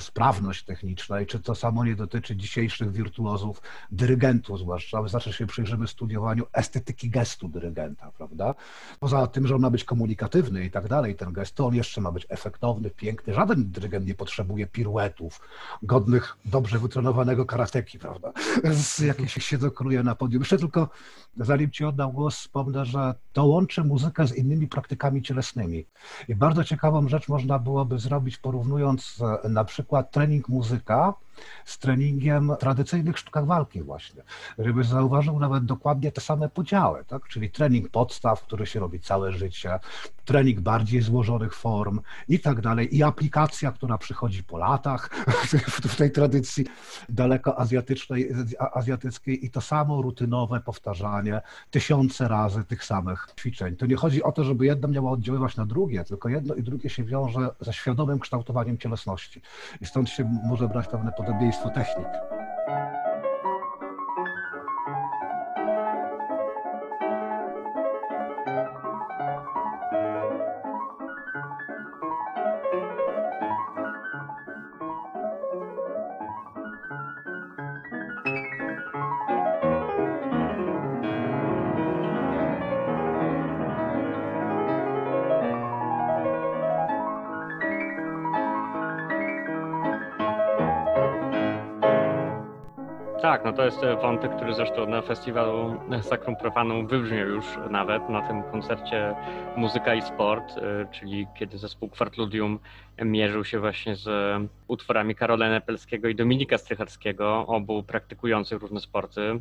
sprawność 0.01 0.65
techniczna 0.65 1.21
i 1.21 1.27
czy 1.27 1.41
to 1.41 1.55
samo 1.55 1.85
nie 1.85 1.97
dotyczy 1.97 2.37
dzisiejszych 2.37 2.93
wirtuozów, 2.93 3.63
dyrygentów 3.91 4.59
zwłaszcza. 4.59 5.03
Wystarczy 5.03 5.33
się 5.33 5.47
przyjrzymy 5.47 5.89
studiowaniu 5.89 6.47
estetyki 6.53 7.11
gestu 7.11 7.49
dyrygenta, 7.49 8.11
prawda? 8.11 8.55
Poza 9.01 9.27
tym, 9.27 9.47
że 9.47 9.55
on 9.55 9.61
ma 9.61 9.71
być 9.71 9.85
komunikatywny 9.85 10.65
i 10.65 10.71
tak 10.71 10.89
dalej, 10.89 11.15
ten 11.15 11.33
gest, 11.33 11.55
to 11.55 11.67
on 11.67 11.75
jeszcze 11.75 12.01
ma 12.01 12.13
być 12.13 12.27
efektowny, 12.29 12.91
piękny. 12.91 13.35
Żaden 13.35 13.71
dyrygent 13.71 14.07
nie 14.07 14.15
potrzebuje 14.15 14.67
piruetów, 14.67 15.41
godnych 15.83 16.37
dobrze 16.45 16.79
wytrenowanego 16.79 17.47
karateki, 17.47 17.99
prawda? 17.99 18.33
Z 18.73 18.99
jakieś 18.99 19.35
się 19.45 19.59
dokonuje 19.59 20.03
na 20.03 20.15
podium. 20.15 20.43
Jeszcze 20.43 20.59
tylko, 20.59 20.89
zanim 21.37 21.71
ci 21.71 21.85
oddam 21.85 22.12
głos, 22.12 22.37
wspomnę, 22.37 22.85
że 22.85 23.14
to 23.33 23.45
łączy 23.45 23.85
muzykę 23.85 24.26
z 24.26 24.37
innymi 24.37 24.69
praktykami 24.69 25.23
cielesnymi. 25.23 25.87
I 26.29 26.35
bardzo 26.35 26.64
ciekawą 26.64 27.09
rzecz 27.09 27.29
można 27.29 27.59
byłoby 27.59 27.99
zrobić, 27.99 28.38
porównując 28.38 29.19
na 29.49 29.64
przykład 29.64 30.11
trening 30.11 30.49
muzyka 30.49 31.14
z 31.64 31.79
treningiem 31.79 32.53
w 32.55 32.59
tradycyjnych 32.59 33.19
sztukach 33.19 33.47
walki 33.47 33.83
właśnie, 33.83 34.23
żeby 34.59 34.85
zauważył 34.85 35.41
nawet 35.41 35.64
dokładnie 35.64 36.12
te 36.12 36.21
same 36.21 36.49
podziały, 36.49 37.05
tak? 37.05 37.29
czyli 37.29 37.50
trening 37.50 37.88
podstaw, 37.88 38.43
który 38.43 38.67
się 38.67 38.81
robi 38.81 39.00
całe 39.00 39.33
życie, 39.33 39.79
trening 40.25 40.61
bardziej 40.61 41.03
złożonych 41.03 41.55
form 41.55 42.00
i 42.29 42.41
tak 42.41 42.61
dalej, 42.61 42.97
i 42.97 43.03
aplikacja, 43.03 43.73
która 43.73 43.99
przychodzi 43.99 44.45
po 44.45 44.59
latach 44.59 45.11
w 45.83 45.97
tej 45.97 46.11
tradycji 46.11 46.67
daleko 47.09 47.59
azjatycznej, 47.59 48.31
azjatyckiej 48.73 49.47
i 49.47 49.50
to 49.50 49.61
samo 49.61 50.03
rutynowe 50.03 50.61
powtarzanie 50.61 51.41
tysiące 51.71 52.29
razy 52.29 52.64
tych 52.64 52.85
samych 52.85 53.26
ćwiczeń. 53.41 53.76
To 53.76 53.87
nie 53.87 53.97
chodzi 53.97 54.23
o 54.23 54.33
to, 54.33 54.45
żeby 54.45 54.67
jedno 54.67 54.88
miało 54.88 55.11
oddziaływać 55.11 55.57
na 55.57 55.67
drugie, 55.67 56.05
tylko 56.05 56.29
jedno 56.29 56.55
i 56.55 56.62
drugie 56.62 56.91
się 56.91 57.05
wiąże 57.05 57.49
ze 57.61 57.73
świadomym 57.73 58.19
kształtowaniem 58.19 58.79
cielesności. 58.79 59.43
I 59.81 59.87
stąd 59.87 60.09
się 60.09 60.25
może 60.45 60.69
brać 60.69 60.88
pewne 60.88 61.12
podobieństwo 61.25 61.71
technik. 61.71 62.09
Tak, 93.35 93.45
no 93.45 93.53
to 93.53 93.64
jest 93.64 93.81
wątek, 94.03 94.37
który 94.37 94.55
zresztą 94.55 94.87
na 94.87 95.03
festiwalu 95.03 95.81
Sacrum 96.03 96.37
Profanum 96.37 96.87
wybrzmiał 96.87 97.29
już 97.29 97.45
nawet 97.71 98.09
na 98.09 98.29
tym 98.29 98.43
koncercie 98.43 99.14
Muzyka 99.57 99.95
i 99.95 100.03
Sport, 100.03 100.57
y, 100.57 100.61
czyli 100.93 101.26
kiedy 101.38 101.59
zespół 101.59 101.88
Kwartludium 101.88 102.59
mierzył 103.05 103.45
się 103.45 103.61
właśnie 103.61 103.97
z 103.97 104.09
utworami 104.69 105.14
Karola 105.14 105.50
Nepelskiego 105.50 106.09
i 106.09 106.14
Dominika 106.14 106.59
Strycharskiego, 106.59 107.47
obu 107.47 107.83
praktykujących 107.83 108.61
różne 108.61 108.81
sporty. 108.81 109.21
Y, 109.21 109.41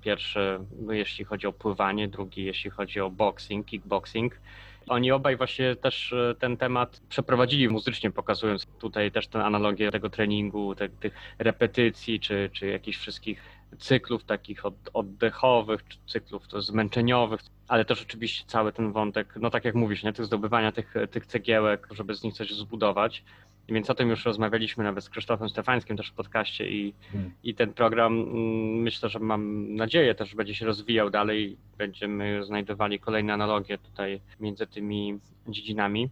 pierwszy 0.00 0.60
jeśli 0.90 1.24
chodzi 1.24 1.46
o 1.46 1.52
pływanie, 1.52 2.08
drugi 2.08 2.44
jeśli 2.44 2.70
chodzi 2.70 3.00
o 3.00 3.10
boxing, 3.10 3.66
kickboxing. 3.66 4.40
Oni 4.88 5.12
obaj 5.12 5.36
właśnie 5.36 5.76
też 5.76 6.12
e, 6.12 6.34
ten 6.38 6.56
temat 6.56 7.00
przeprowadzili 7.08 7.68
muzycznie, 7.68 8.10
pokazując 8.10 8.66
tutaj 8.66 9.12
też 9.12 9.28
tę 9.28 9.44
analogię 9.44 9.90
tego 9.90 10.10
treningu, 10.10 10.74
te, 10.74 10.88
tych 10.88 11.14
repetycji, 11.38 12.20
czy, 12.20 12.50
czy 12.52 12.66
jakichś 12.66 12.98
wszystkich 12.98 13.42
cyklów 13.78 14.24
takich 14.24 14.66
od, 14.66 14.74
oddechowych, 14.92 15.88
czy 15.88 15.98
cyklów 16.06 16.42
zmęczeniowych, 16.58 17.40
ale 17.68 17.84
też 17.84 18.02
oczywiście 18.02 18.44
cały 18.46 18.72
ten 18.72 18.92
wątek, 18.92 19.34
no 19.40 19.50
tak 19.50 19.64
jak 19.64 19.74
mówisz, 19.74 20.02
nie, 20.02 20.12
tych 20.12 20.26
zdobywania 20.26 20.72
tych, 20.72 20.94
tych 21.10 21.26
cegiełek, 21.26 21.88
żeby 21.90 22.14
z 22.14 22.22
nich 22.22 22.34
coś 22.34 22.50
zbudować. 22.50 23.24
Więc 23.68 23.90
o 23.90 23.94
tym 23.94 24.08
już 24.08 24.24
rozmawialiśmy 24.24 24.84
nawet 24.84 25.04
z 25.04 25.10
Krzysztofem 25.10 25.48
Stefańskim 25.48 25.96
też 25.96 26.10
w 26.10 26.14
podcaście 26.14 26.70
i, 26.70 26.94
hmm. 27.12 27.32
i 27.42 27.54
ten 27.54 27.72
program 27.72 28.20
mm, 28.20 28.82
myślę, 28.82 29.08
że 29.08 29.18
mam 29.18 29.74
nadzieję 29.74 30.14
też 30.14 30.34
będzie 30.34 30.54
się 30.54 30.66
rozwijał 30.66 31.10
dalej. 31.10 31.56
Będziemy 31.78 32.44
znajdowali 32.44 33.00
kolejne 33.00 33.32
analogie 33.32 33.78
tutaj 33.78 34.20
między 34.40 34.66
tymi 34.66 35.18
dziedzinami. 35.48 36.10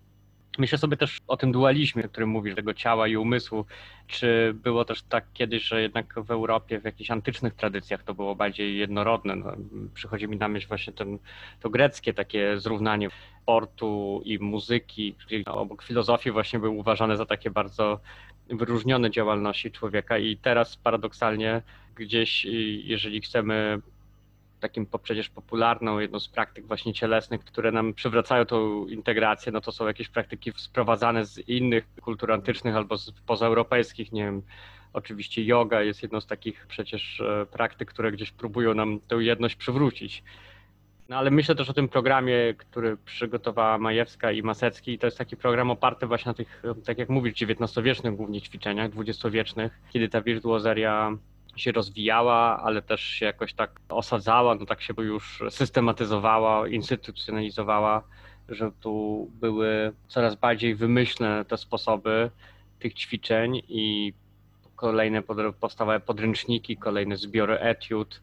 Myślę 0.59 0.79
sobie 0.79 0.97
też 0.97 1.21
o 1.29 1.37
tym 1.37 1.53
dualizmie, 1.53 2.05
o 2.05 2.09
którym 2.09 2.29
mówisz, 2.29 2.55
tego 2.55 2.75
ciała 2.75 3.09
i 3.09 3.17
umysłu. 3.17 3.65
Czy 4.07 4.55
było 4.55 4.85
też 4.85 5.03
tak 5.03 5.25
kiedyś, 5.33 5.63
że 5.63 5.83
jednak 5.83 6.15
w 6.17 6.31
Europie, 6.31 6.81
w 6.81 6.85
jakichś 6.85 7.11
antycznych 7.11 7.55
tradycjach 7.55 8.03
to 8.03 8.15
było 8.15 8.35
bardziej 8.35 8.79
jednorodne? 8.79 9.37
No, 9.37 9.53
przychodzi 9.95 10.29
mi 10.29 10.37
na 10.37 10.49
myśl 10.49 10.69
właśnie 10.69 10.93
ten, 10.93 11.19
to 11.61 11.71
greckie 11.71 12.15
takie 12.15 12.61
zrównanie 12.61 13.09
sportu 13.43 14.23
i 14.25 14.39
muzyki, 14.39 15.15
czyli 15.29 15.45
obok 15.45 15.83
filozofii 15.83 16.31
właśnie 16.31 16.59
były 16.59 16.71
uważane 16.71 17.17
za 17.17 17.27
takie 17.27 17.51
bardzo 17.51 18.01
wyróżnione 18.49 19.11
działalności 19.11 19.71
człowieka 19.71 20.19
i 20.19 20.37
teraz 20.37 20.77
paradoksalnie 20.77 21.63
gdzieś, 21.95 22.45
jeżeli 22.85 23.21
chcemy 23.21 23.81
takim 24.63 24.87
przecież 25.03 25.29
popularną, 25.29 25.99
jedną 25.99 26.21
z 26.21 26.29
praktyk 26.29 26.67
właśnie 26.67 26.95
cielesnych, 26.95 27.45
które 27.45 27.73
nam 27.73 27.95
przywracają 27.95 28.45
tą 28.45 28.87
integrację, 28.87 29.53
no 29.53 29.61
to 29.61 29.73
są 29.73 29.87
jakieś 29.87 30.09
praktyki 30.09 30.53
sprowadzane 30.57 31.27
z 31.27 31.49
innych 31.49 31.85
kultur 32.01 32.33
antycznych 32.33 32.77
albo 32.77 32.99
z 32.99 33.13
pozaeuropejskich, 33.27 34.13
nie 34.13 34.25
wiem, 34.25 34.43
oczywiście 34.93 35.45
yoga 35.45 35.83
jest 35.83 36.03
jedną 36.03 36.21
z 36.21 36.27
takich 36.27 36.67
przecież 36.67 37.21
e, 37.21 37.47
praktyk, 37.47 37.89
które 37.89 38.13
gdzieś 38.13 38.31
próbują 38.31 38.75
nam 38.75 39.01
tę 39.01 39.17
jedność 39.17 39.57
przywrócić. 39.57 40.23
No 41.09 41.19
ale 41.19 41.31
myślę 41.31 41.55
też 41.55 41.71
o 41.71 41.73
tym 41.73 41.89
programie, 41.89 42.55
który 42.59 42.97
przygotowała 42.97 43.79
Majewska 43.79 44.33
i 44.33 44.43
Masecki. 44.43 44.99
To 44.99 45.07
jest 45.07 45.19
taki 45.19 45.37
program 45.37 45.71
oparty 45.71 46.07
właśnie 46.07 46.31
na 46.31 46.35
tych, 46.35 46.63
tak 46.85 46.99
jak 46.99 47.09
mówisz, 47.09 47.43
XIX-wiecznych 47.43 48.17
głównie 48.17 48.41
ćwiczeniach, 48.41 48.91
XX-wiecznych, 48.97 49.81
kiedy 49.93 50.09
ta 50.09 50.23
wirtuozeria 50.23 51.17
się 51.57 51.73
rozwijała, 51.73 52.63
ale 52.63 52.83
też 52.83 53.01
się 53.01 53.27
jakoś 53.27 53.55
tak 53.55 53.81
osadzała, 53.89 54.55
no 54.55 54.67
tak 54.67 54.83
się 54.83 54.95
już 54.99 55.43
systematyzowała, 55.51 56.69
instytucjonalizowała, 56.69 58.03
że 58.49 58.71
tu 58.81 59.27
były 59.41 59.93
coraz 60.09 60.35
bardziej 60.35 60.75
wymyślne 60.75 61.45
te 61.45 61.57
sposoby 61.57 62.31
tych 62.79 62.95
ćwiczeń 62.95 63.63
i 63.69 64.13
kolejne 64.77 65.23
powstawały 65.61 66.01
podręczniki, 66.01 66.77
kolejne 66.77 67.17
zbiory 67.17 67.59
etiud. 67.59 68.23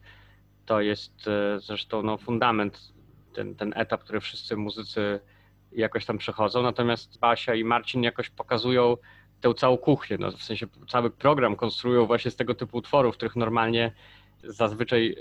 To 0.66 0.80
jest 0.80 1.28
e, 1.28 1.60
zresztą 1.60 2.02
no, 2.02 2.18
fundament, 2.18 2.92
ten, 3.34 3.54
ten 3.54 3.72
etap, 3.76 4.04
który 4.04 4.20
wszyscy 4.20 4.56
muzycy 4.56 5.20
jakoś 5.72 6.06
tam 6.06 6.18
przechodzą. 6.18 6.62
Natomiast 6.62 7.18
Basia 7.18 7.54
i 7.54 7.64
Marcin 7.64 8.02
jakoś 8.02 8.30
pokazują 8.30 8.96
tę 9.40 9.54
całą 9.54 9.76
kuchnię, 9.76 10.16
no, 10.20 10.30
w 10.30 10.42
sensie 10.42 10.66
cały 10.88 11.10
program 11.10 11.56
konstruują 11.56 12.06
właśnie 12.06 12.30
z 12.30 12.36
tego 12.36 12.54
typu 12.54 12.76
utworów, 12.76 13.16
których 13.16 13.36
normalnie 13.36 13.92
zazwyczaj 14.44 15.16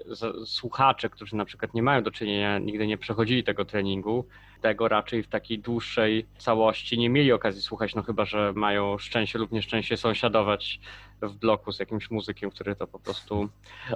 słuchacze, 0.45 1.09
którzy 1.09 1.35
na 1.35 1.45
przykład 1.45 1.73
nie 1.73 1.83
mają 1.83 2.03
do 2.03 2.11
czynienia, 2.11 2.59
nigdy 2.59 2.87
nie 2.87 2.97
przechodzili 2.97 3.43
tego 3.43 3.65
treningu, 3.65 4.25
tego 4.61 4.87
raczej 4.87 5.23
w 5.23 5.27
takiej 5.27 5.59
dłuższej 5.59 6.25
całości 6.37 6.97
nie 6.97 7.09
mieli 7.09 7.31
okazji 7.31 7.61
słuchać, 7.61 7.95
no 7.95 8.03
chyba, 8.03 8.25
że 8.25 8.53
mają 8.55 8.97
szczęście 8.97 9.39
lub 9.39 9.51
nieszczęście 9.51 9.97
sąsiadować 9.97 10.79
w 11.21 11.35
bloku 11.35 11.71
z 11.71 11.79
jakimś 11.79 12.11
muzykiem, 12.11 12.51
który 12.51 12.75
to 12.75 12.87
po 12.87 12.99
prostu 12.99 13.49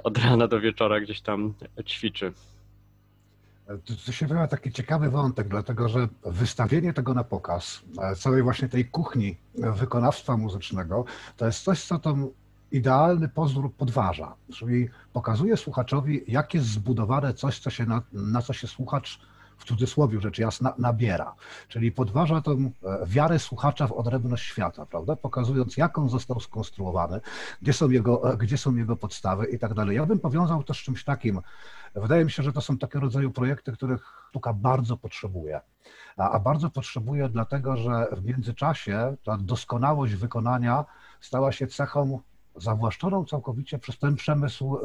od 0.04 0.18
rana 0.18 0.48
do 0.48 0.60
wieczora 0.60 1.00
gdzieś 1.00 1.20
tam 1.20 1.54
ćwiczy. 1.86 2.32
To 4.06 4.12
się 4.12 4.26
wydaje 4.26 4.48
taki 4.48 4.72
ciekawy 4.72 5.10
wątek, 5.10 5.48
dlatego 5.48 5.88
że 5.88 6.08
wystawienie 6.24 6.92
tego 6.92 7.14
na 7.14 7.24
pokaz, 7.24 7.82
e, 8.02 8.16
całej 8.16 8.42
właśnie 8.42 8.68
tej 8.68 8.84
kuchni 8.84 9.36
wykonawstwa 9.54 10.36
muzycznego, 10.36 11.04
to 11.36 11.46
jest 11.46 11.62
coś, 11.62 11.84
co 11.84 11.98
tą 11.98 12.30
idealny 12.72 13.28
pozór 13.28 13.74
podważa. 13.74 14.34
Czyli 14.54 14.88
pokazuje 15.12 15.56
słuchaczowi, 15.56 16.24
jak 16.28 16.54
jest 16.54 16.66
zbudowane 16.66 17.34
coś, 17.34 17.58
co 17.58 17.70
się 17.70 17.86
na, 17.86 18.02
na 18.12 18.42
co 18.42 18.52
się 18.52 18.66
słuchacz 18.66 19.20
w 19.56 19.64
cudzysłowie 19.64 20.20
rzecz 20.20 20.38
jasna, 20.38 20.74
nabiera. 20.78 21.34
Czyli 21.68 21.92
podważa 21.92 22.40
tą 22.40 22.52
e, 22.52 22.70
wiarę 23.06 23.38
słuchacza 23.38 23.86
w 23.86 23.92
odrębność 23.92 24.44
świata, 24.44 24.86
prawda? 24.86 25.16
Pokazując, 25.16 25.76
jak 25.76 25.98
on 25.98 26.08
został 26.08 26.40
skonstruowany, 26.40 27.20
gdzie 27.62 27.72
są 27.72 27.90
jego, 27.90 28.32
e, 28.32 28.36
gdzie 28.36 28.58
są 28.58 28.76
jego 28.76 28.96
podstawy 28.96 29.46
i 29.46 29.58
tak 29.58 29.74
dalej. 29.74 29.96
Ja 29.96 30.06
bym 30.06 30.18
powiązał 30.18 30.62
to 30.62 30.74
z 30.74 30.78
czymś 30.78 31.04
takim. 31.04 31.40
Wydaje 31.94 32.24
mi 32.24 32.30
się, 32.30 32.42
że 32.42 32.52
to 32.52 32.60
są 32.60 32.78
takie 32.78 33.00
rodzaju 33.00 33.30
projekty, 33.30 33.72
których 33.72 34.24
sztuka 34.30 34.52
bardzo 34.52 34.96
potrzebuje. 34.96 35.60
A, 36.16 36.30
a 36.30 36.40
bardzo 36.40 36.70
potrzebuje 36.70 37.28
dlatego, 37.28 37.76
że 37.76 38.06
w 38.12 38.24
międzyczasie 38.24 39.16
ta 39.24 39.36
doskonałość 39.36 40.14
wykonania 40.14 40.84
stała 41.20 41.52
się 41.52 41.66
cechą 41.66 42.20
zawłaszczoną 42.56 43.24
całkowicie 43.24 43.78
przez 43.78 43.98
ten 43.98 44.16
przemysł 44.16 44.78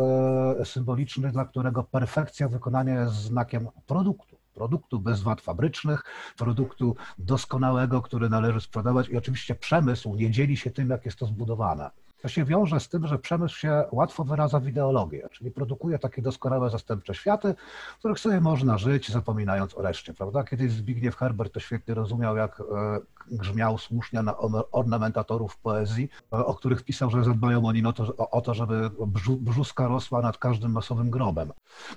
e, 0.61 0.65
symboliczny, 0.65 1.31
dla 1.31 1.45
którego 1.45 1.83
perfekcja 1.83 2.47
wykonania 2.49 3.01
jest 3.01 3.13
znakiem 3.13 3.67
produktu 3.87 4.28
produktu 4.59 4.99
bez 4.99 5.21
wad 5.21 5.41
fabrycznych, 5.41 6.03
produktu 6.37 6.95
doskonałego, 7.17 8.01
który 8.01 8.29
należy 8.29 8.61
sprzedawać 8.61 9.09
i 9.09 9.17
oczywiście 9.17 9.55
przemysł 9.55 10.15
nie 10.15 10.31
dzieli 10.31 10.57
się 10.57 10.71
tym, 10.71 10.89
jak 10.89 11.05
jest 11.05 11.19
to 11.19 11.25
zbudowane. 11.25 11.89
To 12.21 12.27
się 12.27 12.45
wiąże 12.45 12.79
z 12.79 12.89
tym, 12.89 13.07
że 13.07 13.19
przemysł 13.19 13.55
się 13.55 13.83
łatwo 13.91 14.23
wyraza 14.23 14.59
w 14.59 14.67
ideologię, 14.67 15.29
czyli 15.31 15.51
produkuje 15.51 15.99
takie 15.99 16.21
doskonałe 16.21 16.69
zastępcze 16.69 17.13
światy, 17.15 17.55
w 17.95 17.99
których 17.99 18.19
sobie 18.19 18.41
można 18.41 18.77
żyć, 18.77 19.09
zapominając 19.09 19.77
o 19.77 19.81
reszcie, 19.81 20.13
prawda? 20.13 20.43
Kiedyś 20.43 20.71
Zbigniew 20.71 21.15
Herbert 21.15 21.53
to 21.53 21.59
świetnie 21.59 21.93
rozumiał, 21.93 22.37
jak 22.37 22.59
e, 22.59 22.63
grzmiał 23.31 23.77
słusznie 23.77 24.21
na 24.21 24.37
ornamentatorów 24.71 25.57
poezji, 25.57 26.09
e, 26.33 26.45
o 26.45 26.53
których 26.53 26.83
pisał, 26.83 27.09
że 27.09 27.23
zadbają 27.23 27.65
oni 27.65 27.85
o 27.85 27.93
to, 27.93 28.15
o 28.31 28.41
to 28.41 28.53
żeby 28.53 28.89
brzuska 29.39 29.87
rosła 29.87 30.21
nad 30.21 30.37
każdym 30.37 30.71
masowym 30.71 31.09
grobem. 31.09 31.53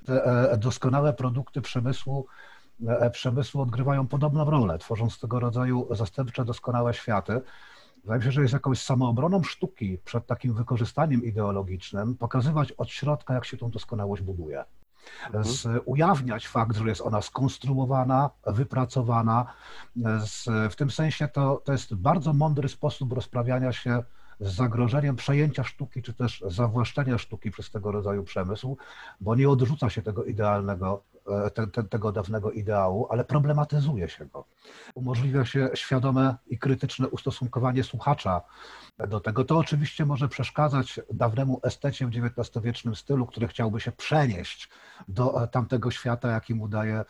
Te 0.07 0.25
e, 0.53 0.57
doskonałe 0.57 1.13
produkty 1.13 1.61
przemysłu 1.61 2.27
przemysłu 3.13 3.63
odgrywają 3.63 4.07
podobną 4.07 4.51
rolę, 4.51 4.79
tworząc 4.79 5.21
tego 5.21 5.41
rodzaju 5.41 5.89
zastępcze, 5.91 6.45
doskonałe 6.45 6.95
światy. 6.95 7.41
Wydaje 8.03 8.19
mi 8.19 8.25
się, 8.25 8.33
że 8.33 8.43
jest 8.43 8.55
jakąś 8.55 8.83
samoobroną 8.83 9.43
sztuki 9.43 9.99
przed 10.05 10.27
takim 10.27 10.55
wykorzystaniem 10.55 11.25
ideologicznym, 11.25 12.17
pokazywać 12.17 12.73
od 12.73 12.91
środka, 12.91 13.35
jak 13.35 13.45
się 13.45 13.57
tą 13.57 13.71
doskonałość 13.71 14.23
buduje. 14.23 14.65
Mhm. 15.27 15.45
Z, 15.45 15.83
ujawniać 15.85 16.49
fakt, 16.49 16.77
że 16.77 16.89
jest 16.89 17.01
ona 17.01 17.23
skonstruowana, 17.23 18.31
wypracowana. 18.47 19.47
Z, 20.27 20.49
w 20.73 20.77
tym 20.77 20.91
sensie 20.91 21.29
to, 21.29 21.63
to 21.65 21.73
jest 21.73 21.95
bardzo 21.95 22.33
mądry 22.33 22.69
sposób 22.69 23.13
rozprawiania 23.13 23.73
się 23.73 24.03
z 24.41 24.55
zagrożeniem 24.55 25.17
przejęcia 25.17 25.65
sztuki, 25.65 26.03
czy 26.03 26.15
też 26.15 26.45
zawłaszczenia 26.47 27.19
sztuki 27.19 27.51
przez 27.51 27.71
tego 27.71 27.93
rodzaju 27.93 28.25
przemysł, 28.25 28.77
bo 29.21 29.35
nie 29.35 29.49
odrzuca 29.49 29.91
się 29.91 30.03
tego 30.03 30.25
idealnego 30.25 31.03
E, 31.12 31.12
te, 31.55 31.67
te, 31.67 31.85
tego 31.85 32.13
dawnego 32.13 32.51
ideału, 32.51 33.07
ale 33.11 33.25
problematyzuje 33.25 34.09
się 34.09 34.27
go. 34.27 34.45
Umożliwia 34.95 35.45
się 35.45 35.71
świadome 35.75 36.37
i 36.47 36.59
krytyczne 36.59 37.09
ustosunkowanie 37.09 37.85
słuchacza 37.85 38.41
do 39.09 39.21
tego. 39.21 39.45
To 39.45 39.59
oczywiście 39.59 40.07
może 40.07 40.29
przeszkadzać 40.29 41.01
dawnemu 41.13 41.61
estecie 41.63 42.07
w 42.07 42.11
XIX-wiecznym 42.11 42.95
stylu, 42.95 43.27
który 43.27 43.49
chciałby 43.49 43.81
się 43.81 43.93
przenieść 43.93 44.69
do 45.09 45.49
tamtego 45.53 45.91
świata, 45.91 46.31
jaki 46.31 46.55
mu 46.55 46.69
daje 46.69 47.05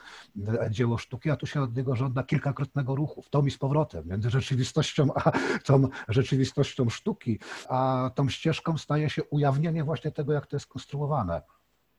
e, 0.48 0.70
dzieło 0.70 0.98
sztuki, 0.98 1.30
a 1.30 1.36
tu 1.36 1.46
się 1.46 1.62
od 1.62 1.76
niego 1.76 1.96
żąda 1.96 2.22
kilkakrotnego 2.22 2.94
ruchu, 2.94 3.22
w 3.22 3.30
tom 3.30 3.48
i 3.48 3.50
z 3.50 3.58
powrotem, 3.58 4.08
między 4.08 4.30
rzeczywistością 4.30 5.08
a 5.14 5.30
tą 5.64 5.88
rzeczywistością 6.08 6.90
sztuki, 6.90 7.38
a 7.68 8.10
tą 8.14 8.28
ścieżką 8.28 8.78
staje 8.78 9.10
się 9.10 9.24
ujawnienie 9.24 9.84
właśnie 9.84 10.10
tego, 10.10 10.32
jak 10.32 10.46
to 10.46 10.56
jest 10.56 10.66
konstruowane. 10.66 11.42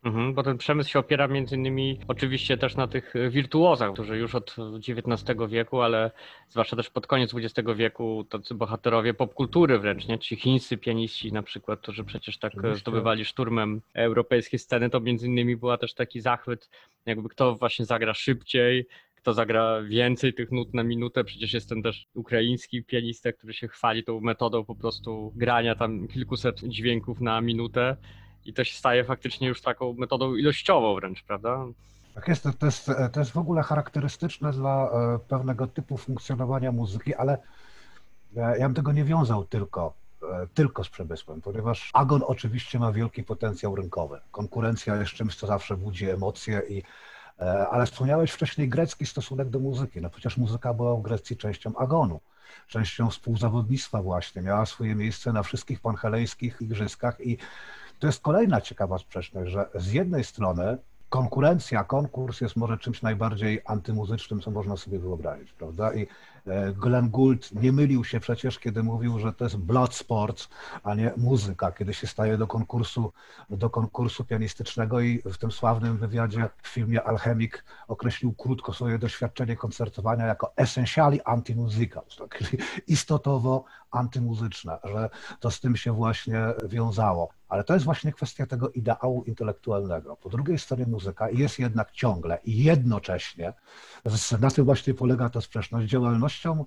Mhm, 0.04 0.34
bo 0.34 0.44
ten 0.44 0.58
przemysł 0.58 0.89
się 0.89 1.00
opiera 1.00 1.28
między 1.28 1.56
innymi 1.56 2.00
oczywiście 2.08 2.58
też 2.58 2.76
na 2.76 2.88
tych 2.88 3.13
wirtuozach, 3.30 3.94
którzy 3.94 4.18
już 4.18 4.36
od 4.36 4.56
XIX 4.88 5.39
wieku, 5.50 5.82
ale 5.82 6.12
zwłaszcza 6.50 6.76
też 6.76 6.89
pod 6.89 7.08
koniec 7.08 7.34
XX 7.36 7.70
wieku 7.76 8.26
tacy 8.30 8.56
bohaterowie 8.56 9.13
popkultury 9.13 9.80
wręcz, 9.80 10.08
nie? 10.08 10.20
Ci 10.20 10.36
chińscy 10.36 10.78
pianiści 10.78 11.34
na 11.34 11.44
przykład, 11.44 11.80
którzy 11.80 12.04
przecież 12.04 12.38
tak 12.38 12.54
oczywiście. 12.54 12.80
zdobywali 12.80 13.26
szturmem 13.26 13.82
europejskie 13.94 14.60
sceny, 14.60 14.89
to 14.89 15.00
między 15.00 15.28
innymi 15.28 15.56
była 15.56 15.78
też 15.78 15.94
taki 15.94 16.22
zachwyt, 16.22 16.70
jakby 17.06 17.30
kto 17.30 17.56
właśnie 17.56 17.86
zagra 17.86 18.13
szybciej, 18.13 18.86
kto 19.16 19.34
zagra 19.34 19.82
więcej 19.82 20.34
tych 20.34 20.52
nut 20.52 20.74
na 20.74 20.84
minutę. 20.84 21.24
Przecież 21.24 21.54
jest 21.54 21.70
ten 21.70 21.84
też 21.84 22.08
ukraiński 22.13 22.84
pianista, 22.84 23.32
który 23.32 23.54
się 23.54 23.68
chwali 23.68 24.04
tą 24.04 24.20
metodą 24.20 24.66
po 24.66 24.76
prostu 24.76 25.34
grania 25.36 25.76
tam 25.76 26.08
kilkuset 26.08 26.60
dźwięków 26.60 27.22
na 27.22 27.42
minutę 27.42 27.98
i 28.46 28.54
to 28.54 28.64
się 28.64 28.78
staje 28.78 29.04
faktycznie 29.04 29.48
już 29.48 29.62
taką 29.62 29.94
metodą 29.94 30.36
ilościową 30.36 30.96
wręcz, 30.96 31.24
prawda? 31.24 31.66
Tak 32.16 32.28
jest, 32.28 32.48
to 32.60 32.66
jest, 32.66 32.92
to 33.12 33.20
jest 33.20 33.32
w 33.32 33.38
ogóle 33.38 33.64
charakterystyczne 33.64 34.52
dla 34.52 34.90
e, 34.90 35.20
pewnego 35.28 35.68
typu 35.68 35.98
funkcjonowania 35.98 36.72
muzyki, 36.72 37.16
ale 37.16 37.38
ja 38.36 38.60
bym 38.60 38.74
tego 38.74 38.92
nie 38.92 39.04
wiązał 39.04 39.44
tylko, 39.44 39.94
e, 40.24 40.48
tylko 40.54 40.84
z 40.84 40.90
przemysłem, 40.90 41.42
ponieważ 41.42 41.90
Agon 41.94 42.22
oczywiście 42.28 42.80
ma 42.80 42.92
wielki 42.92 43.24
potencjał 43.24 43.76
rynkowy. 43.76 44.20
Konkurencja 44.32 44.96
jest 44.96 45.12
czymś, 45.12 45.36
co 45.36 45.48
zawsze 45.48 45.78
budzi 45.78 46.10
emocje 46.10 46.62
i 46.70 46.84
e, 47.40 47.68
ale 47.68 47.86
wspomniałeś 47.86 48.32
wcześniej 48.32 48.70
grecki 48.70 49.06
stosunek 49.06 49.50
do 49.50 49.60
muzyki. 49.60 50.02
No 50.02 50.10
przecież 50.10 50.38
muzyka 50.38 50.74
była 50.74 50.96
w 50.96 51.02
Grecji 51.02 51.38
częścią 51.38 51.76
agonu, 51.76 52.20
częścią 52.68 53.10
współzawodnictwa 53.10 54.02
właśnie. 54.02 54.42
Miała 54.42 54.66
swoje 54.66 54.96
miejsce 54.96 55.34
na 55.34 55.44
wszystkich 55.44 55.80
panhelejskich 55.80 56.62
igrzyskach 56.62 57.22
i 57.22 57.38
to 58.04 58.08
jest 58.08 58.22
kolejna 58.22 58.62
ciekawa 58.62 58.98
sprzeczność, 58.98 59.52
że 59.52 59.70
z 59.76 59.92
jednej 59.92 60.24
strony 60.24 60.78
konkurencja, 61.10 61.84
konkurs 61.84 62.42
jest 62.42 62.56
może 62.56 62.78
czymś 62.78 63.02
najbardziej 63.02 63.62
antymuzycznym, 63.66 64.42
co 64.42 64.52
można 64.52 64.78
sobie 64.78 65.00
wyobrazić, 65.00 65.54
prawda? 65.54 65.94
I 65.94 66.08
E, 66.48 66.74
Glenn 66.74 67.10
Gould 67.10 67.52
nie 67.52 67.72
mylił 67.72 68.04
się 68.04 68.20
przecież, 68.20 68.60
kiedy 68.60 68.84
mówił, 68.84 69.20
że 69.20 69.34
to 69.34 69.44
jest 69.44 69.58
blood 69.58 69.96
sport, 69.96 70.48
a 70.84 70.96
nie 70.96 71.13
muzyka, 71.18 71.72
kiedy 71.72 71.94
się 71.94 72.08
staje 72.08 72.38
do 72.38 72.48
konkursu, 72.48 73.13
do 73.50 73.70
konkursu 73.70 74.24
pianistycznego 74.26 75.00
i 75.00 75.22
w 75.26 75.38
tym 75.38 75.52
sławnym 75.52 75.98
wywiadzie 75.98 76.50
w 76.62 76.68
filmie 76.68 77.04
Alchemik 77.04 77.66
określił 77.88 78.34
krótko 78.34 78.74
swoje 78.74 79.00
doświadczenie 79.00 79.56
koncertowania 79.56 80.26
jako 80.26 80.54
essentially 80.56 81.20
anti-musical, 81.26 82.04
czyli 82.38 82.58
istotowo 82.88 83.63
antymuzyczne, 83.92 84.78
że 84.84 85.10
to 85.39 85.52
z 85.52 85.60
tym 85.60 85.76
się 85.76 85.94
właśnie 85.94 86.39
wiązało. 86.68 87.30
Ale 87.54 87.63
to 87.63 87.74
jest 87.74 87.86
właśnie 87.86 88.12
kwestia 88.12 88.46
tego 88.46 88.70
ideału 88.70 89.24
intelektualnego. 89.24 90.16
Po 90.16 90.30
drugiej 90.30 90.60
stronie 90.60 90.86
muzyka 90.86 91.30
jest 91.30 91.60
jednak 91.60 91.92
ciągle 91.92 92.39
i 92.44 92.63
jednocześnie, 92.63 93.54
na 94.39 94.52
tym 94.52 94.66
właśnie 94.66 94.94
polega 94.94 95.30
ta 95.30 95.42
sprzeczność, 95.42 95.89
działalnością 95.89 96.66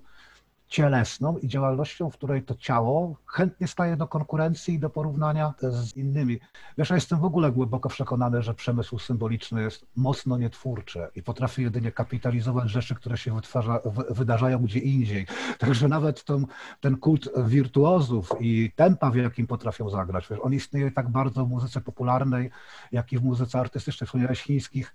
cielesną 0.67 1.37
i 1.37 1.47
działalnością, 1.47 2.09
w 2.09 2.13
której 2.13 2.43
to 2.43 2.55
ciało 2.55 3.15
chętnie 3.25 3.67
staje 3.67 3.97
do 3.97 4.07
konkurencji 4.07 4.73
i 4.73 4.79
do 4.79 4.89
porównania 4.89 5.53
z 5.61 5.97
innymi. 5.97 6.39
Wiesz, 6.77 6.89
ja 6.89 6.95
jestem 6.95 7.19
w 7.19 7.25
ogóle 7.25 7.51
głęboko 7.51 7.89
przekonany, 7.89 8.41
że 8.41 8.53
przemysł 8.53 8.99
symboliczny 8.99 9.61
jest 9.61 9.85
mocno 9.95 10.37
nietwórczy 10.37 11.07
i 11.15 11.23
potrafi 11.23 11.61
jedynie 11.61 11.91
kapitalizować 11.91 12.69
rzeczy, 12.69 12.95
które 12.95 13.17
się 13.17 13.35
wytwarza, 13.35 13.79
wydarzają 14.09 14.59
gdzie 14.59 14.79
indziej. 14.79 15.27
Także 15.57 15.87
nawet 15.87 16.23
ten, 16.23 16.45
ten 16.81 16.97
kult 16.97 17.29
wirtuozów 17.37 18.31
i 18.39 18.71
tempa, 18.75 19.11
w 19.11 19.15
jakim 19.15 19.47
potrafią 19.47 19.89
zagrać, 19.89 20.27
wiesz, 20.29 20.39
on 20.41 20.53
istnieje 20.53 20.91
tak 20.91 21.09
bardzo 21.09 21.45
w 21.45 21.49
muzyce 21.49 21.81
popularnej, 21.81 22.51
jak 22.91 23.13
i 23.13 23.17
w 23.17 23.23
muzyce 23.23 23.59
artystycznej. 23.59 24.05
Wspomniałeś 24.05 24.41
chińskich 24.41 24.93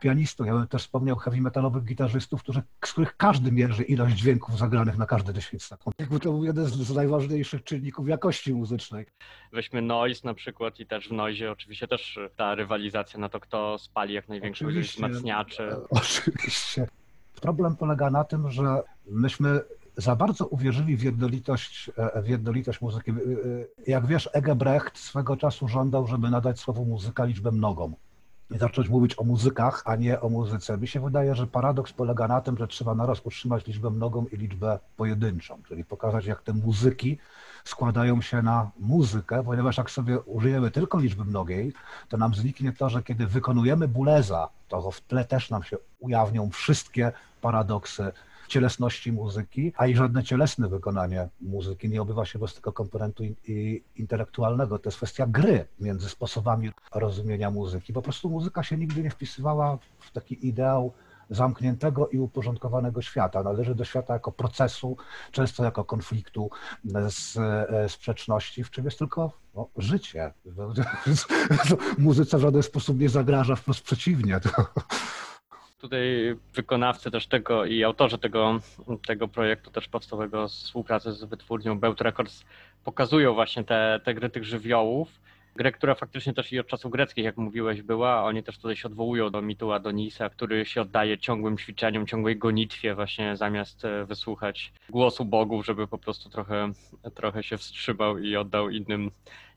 pianistów. 0.00 0.46
Ja 0.46 0.54
bym 0.54 0.68
też 0.68 0.82
wspomniał 0.82 1.16
heavy 1.16 1.40
metalowych 1.40 1.84
gitarzystów, 1.84 2.42
którzy, 2.42 2.62
z 2.84 2.92
których 2.92 3.16
każdy 3.16 3.52
mierzy 3.52 3.82
ilość 3.82 4.16
dźwięków 4.16 4.58
zagranych 4.58 4.98
na 4.98 5.06
każdy 5.06 5.34
10 5.34 5.62
sekund. 5.62 5.96
Jakby 5.98 6.20
to 6.20 6.32
był 6.32 6.44
jeden 6.44 6.66
z 6.66 6.94
najważniejszych 6.94 7.64
czynników 7.64 8.08
jakości 8.08 8.54
muzycznej. 8.54 9.06
Weźmy 9.52 9.82
noise 9.82 10.20
na 10.24 10.34
przykład 10.34 10.80
i 10.80 10.86
też 10.86 11.08
w 11.08 11.12
noise 11.12 11.50
oczywiście 11.50 11.88
też 11.88 12.18
ta 12.36 12.54
rywalizacja 12.54 13.20
na 13.20 13.28
to, 13.28 13.40
kto 13.40 13.78
spali 13.78 14.14
jak 14.14 14.28
największą 14.28 14.68
ilość 14.68 14.94
wzmacniaczy. 14.94 15.62
E, 15.62 15.76
oczywiście. 15.90 16.86
Problem 17.40 17.76
polega 17.76 18.10
na 18.10 18.24
tym, 18.24 18.50
że 18.50 18.82
myśmy 19.06 19.60
za 19.96 20.16
bardzo 20.16 20.46
uwierzyli 20.46 20.96
w 20.96 21.02
jednolitość, 21.02 21.90
e, 21.96 22.22
w 22.22 22.28
jednolitość 22.28 22.80
muzyki. 22.80 23.12
Jak 23.86 24.06
wiesz, 24.06 24.30
Egebrecht 24.32 24.98
swego 24.98 25.36
czasu 25.36 25.68
żądał, 25.68 26.06
żeby 26.06 26.30
nadać 26.30 26.60
słowu 26.60 26.84
muzyka 26.84 27.24
liczbę 27.24 27.52
mnogą 27.52 27.94
i 28.50 28.58
zacząć 28.58 28.88
mówić 28.88 29.18
o 29.18 29.24
muzykach, 29.24 29.82
a 29.84 29.96
nie 29.96 30.20
o 30.20 30.28
muzyce. 30.28 30.78
Mi 30.78 30.88
się 30.88 31.00
wydaje, 31.00 31.34
że 31.34 31.46
paradoks 31.46 31.92
polega 31.92 32.28
na 32.28 32.40
tym, 32.40 32.58
że 32.58 32.68
trzeba 32.68 32.94
naraz 32.94 33.20
utrzymać 33.26 33.66
liczbę 33.66 33.90
mnogą 33.90 34.26
i 34.26 34.36
liczbę 34.36 34.78
pojedynczą, 34.96 35.62
czyli 35.68 35.84
pokazać, 35.84 36.26
jak 36.26 36.42
te 36.42 36.52
muzyki 36.52 37.18
składają 37.64 38.20
się 38.20 38.42
na 38.42 38.70
muzykę, 38.78 39.44
ponieważ 39.44 39.76
jak 39.76 39.90
sobie 39.90 40.20
użyjemy 40.20 40.70
tylko 40.70 40.98
liczby 40.98 41.24
mnogiej, 41.24 41.72
to 42.08 42.16
nam 42.16 42.34
zniknie 42.34 42.72
to, 42.72 42.88
że 42.88 43.02
kiedy 43.02 43.26
wykonujemy 43.26 43.88
buleza, 43.88 44.48
to 44.68 44.90
w 44.90 45.00
tle 45.00 45.24
też 45.24 45.50
nam 45.50 45.62
się 45.62 45.76
ujawnią 46.00 46.50
wszystkie 46.50 47.12
paradoksy 47.40 48.12
cielesności 48.46 49.12
muzyki, 49.12 49.72
a 49.76 49.86
i 49.86 49.94
żadne 49.94 50.24
cielesne 50.24 50.68
wykonanie 50.68 51.28
muzyki 51.40 51.88
nie 51.88 52.02
obywa 52.02 52.24
się 52.24 52.38
bez 52.38 52.54
tego 52.54 52.72
komponentu 52.72 53.24
intelektualnego. 53.96 54.78
To 54.78 54.88
jest 54.88 54.96
kwestia 54.96 55.26
gry 55.26 55.64
między 55.80 56.08
sposobami 56.08 56.70
rozumienia 56.94 57.50
muzyki. 57.50 57.92
Po 57.92 58.02
prostu 58.02 58.30
muzyka 58.30 58.62
się 58.62 58.76
nigdy 58.76 59.02
nie 59.02 59.10
wpisywała 59.10 59.78
w 59.98 60.12
taki 60.12 60.46
ideał 60.46 60.92
zamkniętego 61.30 62.08
i 62.08 62.18
uporządkowanego 62.18 63.02
świata. 63.02 63.42
Należy 63.42 63.74
do 63.74 63.84
świata 63.84 64.12
jako 64.12 64.32
procesu, 64.32 64.96
często 65.32 65.64
jako 65.64 65.84
konfliktu, 65.84 66.50
z, 67.08 67.36
e, 67.36 67.88
sprzeczności, 67.88 68.64
w 68.64 68.70
czym 68.70 68.84
jest 68.84 68.98
tylko 68.98 69.32
no, 69.54 69.68
życie. 69.76 70.32
Muzyce 71.98 72.38
w 72.38 72.40
żaden 72.40 72.62
sposób 72.62 73.00
nie 73.00 73.08
zagraża, 73.08 73.56
wprost 73.56 73.80
przeciwnie. 73.80 74.40
Tutaj 75.80 76.36
wykonawcy 76.54 77.10
też 77.10 77.26
tego 77.26 77.64
i 77.64 77.84
autorzy 77.84 78.18
tego, 78.18 78.60
tego 79.06 79.28
projektu 79.28 79.70
też 79.70 79.88
powstałego 79.88 80.48
współpracy 80.48 81.12
z 81.12 81.24
wytwórnią 81.24 81.78
Beut 81.78 82.00
Records 82.00 82.44
pokazują 82.84 83.34
właśnie 83.34 83.64
te, 83.64 84.00
te 84.04 84.14
gry 84.14 84.30
tych 84.30 84.44
żywiołów. 84.44 85.08
Grę, 85.56 85.72
która 85.72 85.94
faktycznie 85.94 86.34
też 86.34 86.52
i 86.52 86.60
od 86.60 86.66
czasów 86.66 86.92
greckich, 86.92 87.24
jak 87.24 87.36
mówiłeś, 87.36 87.82
była. 87.82 88.24
Oni 88.24 88.42
też 88.42 88.58
tutaj 88.58 88.76
się 88.76 88.88
odwołują 88.88 89.30
do 89.30 89.42
mitu 89.42 89.72
Adonisa, 89.72 90.30
który 90.30 90.64
się 90.66 90.80
oddaje 90.80 91.18
ciągłym 91.18 91.58
ćwiczeniom, 91.58 92.06
ciągłej 92.06 92.36
gonitwie, 92.36 92.94
właśnie 92.94 93.36
zamiast 93.36 93.84
e, 93.84 94.04
wysłuchać 94.04 94.72
głosu 94.90 95.24
bogów, 95.24 95.66
żeby 95.66 95.86
po 95.86 95.98
prostu 95.98 96.30
trochę, 96.30 96.72
trochę 97.14 97.42
się 97.42 97.58
wstrzymał 97.58 98.18
i 98.18 98.36
oddał 98.36 98.70
innym 98.70 99.10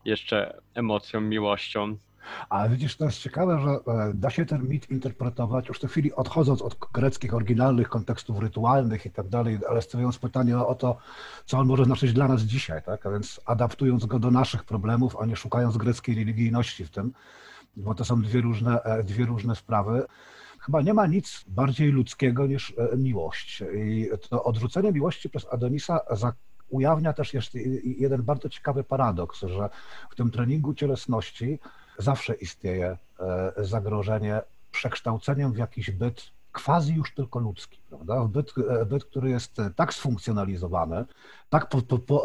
jeszcze 0.04 0.60
emocjom, 0.74 1.28
miłością. 1.28 1.96
Ale 2.48 2.68
widzisz, 2.68 2.96
to 2.96 3.04
jest 3.04 3.18
ciekawe, 3.18 3.60
że 3.60 3.70
e, 3.70 4.12
da 4.14 4.30
się 4.30 4.46
ten 4.46 4.68
mit 4.68 4.90
interpretować, 4.90 5.68
już 5.68 5.78
w 5.78 5.80
tej 5.80 5.90
chwili 5.90 6.12
odchodząc 6.12 6.62
od 6.62 6.76
greckich, 6.92 7.34
oryginalnych 7.34 7.88
kontekstów 7.88 8.38
rytualnych 8.38 9.06
i 9.06 9.10
tak 9.10 9.28
dalej, 9.28 9.58
ale 9.68 9.82
stawiając 9.82 10.18
pytanie 10.18 10.58
o 10.58 10.74
to, 10.74 10.96
co 11.46 11.58
on 11.58 11.66
może 11.66 11.84
znaczyć 11.84 12.12
dla 12.12 12.28
nas 12.28 12.42
dzisiaj, 12.42 12.82
tak? 12.82 13.06
A 13.06 13.10
więc 13.10 13.40
adaptując 13.44 14.06
go 14.06 14.18
do 14.18 14.30
naszych 14.30 14.64
problemów, 14.64 15.16
a 15.20 15.26
nie 15.26 15.36
szukając 15.36 15.76
greckiej 15.76 16.14
religijności 16.14 16.84
w 16.84 16.90
tym, 16.90 17.12
bo 17.76 17.94
to 17.94 18.04
są 18.04 18.22
dwie 18.22 18.40
różne, 18.40 18.82
e, 18.82 19.04
dwie 19.04 19.24
różne 19.26 19.56
sprawy. 19.56 20.02
Chyba 20.60 20.82
nie 20.82 20.94
ma 20.94 21.06
nic 21.06 21.44
bardziej 21.48 21.92
ludzkiego 21.92 22.46
niż 22.46 22.74
e, 22.92 22.96
miłość. 22.96 23.62
I 23.74 24.08
to 24.28 24.44
odrzucenie 24.44 24.92
miłości 24.92 25.30
przez 25.30 25.46
Adonisa 25.52 26.00
ujawnia 26.70 27.12
też 27.12 27.34
jeszcze 27.34 27.58
jeden 27.84 28.22
bardzo 28.22 28.48
ciekawy 28.48 28.84
paradoks, 28.84 29.40
że 29.40 29.70
w 30.10 30.14
tym 30.14 30.30
treningu 30.30 30.74
cielesności 30.74 31.58
zawsze 32.02 32.34
istnieje 32.34 32.98
e, 33.20 33.52
zagrożenie 33.56 34.40
przekształceniem 34.70 35.52
w 35.52 35.56
jakiś 35.56 35.90
byt 35.90 36.30
quasi 36.52 36.94
już 36.94 37.14
tylko 37.14 37.38
ludzki, 37.38 37.80
prawda? 37.88 38.24
Byt, 38.24 38.54
e, 38.68 38.86
byt 38.86 39.04
który 39.04 39.30
jest 39.30 39.56
tak 39.76 39.94
sfunkcjonalizowany, 39.94 41.04
tak 41.48 41.68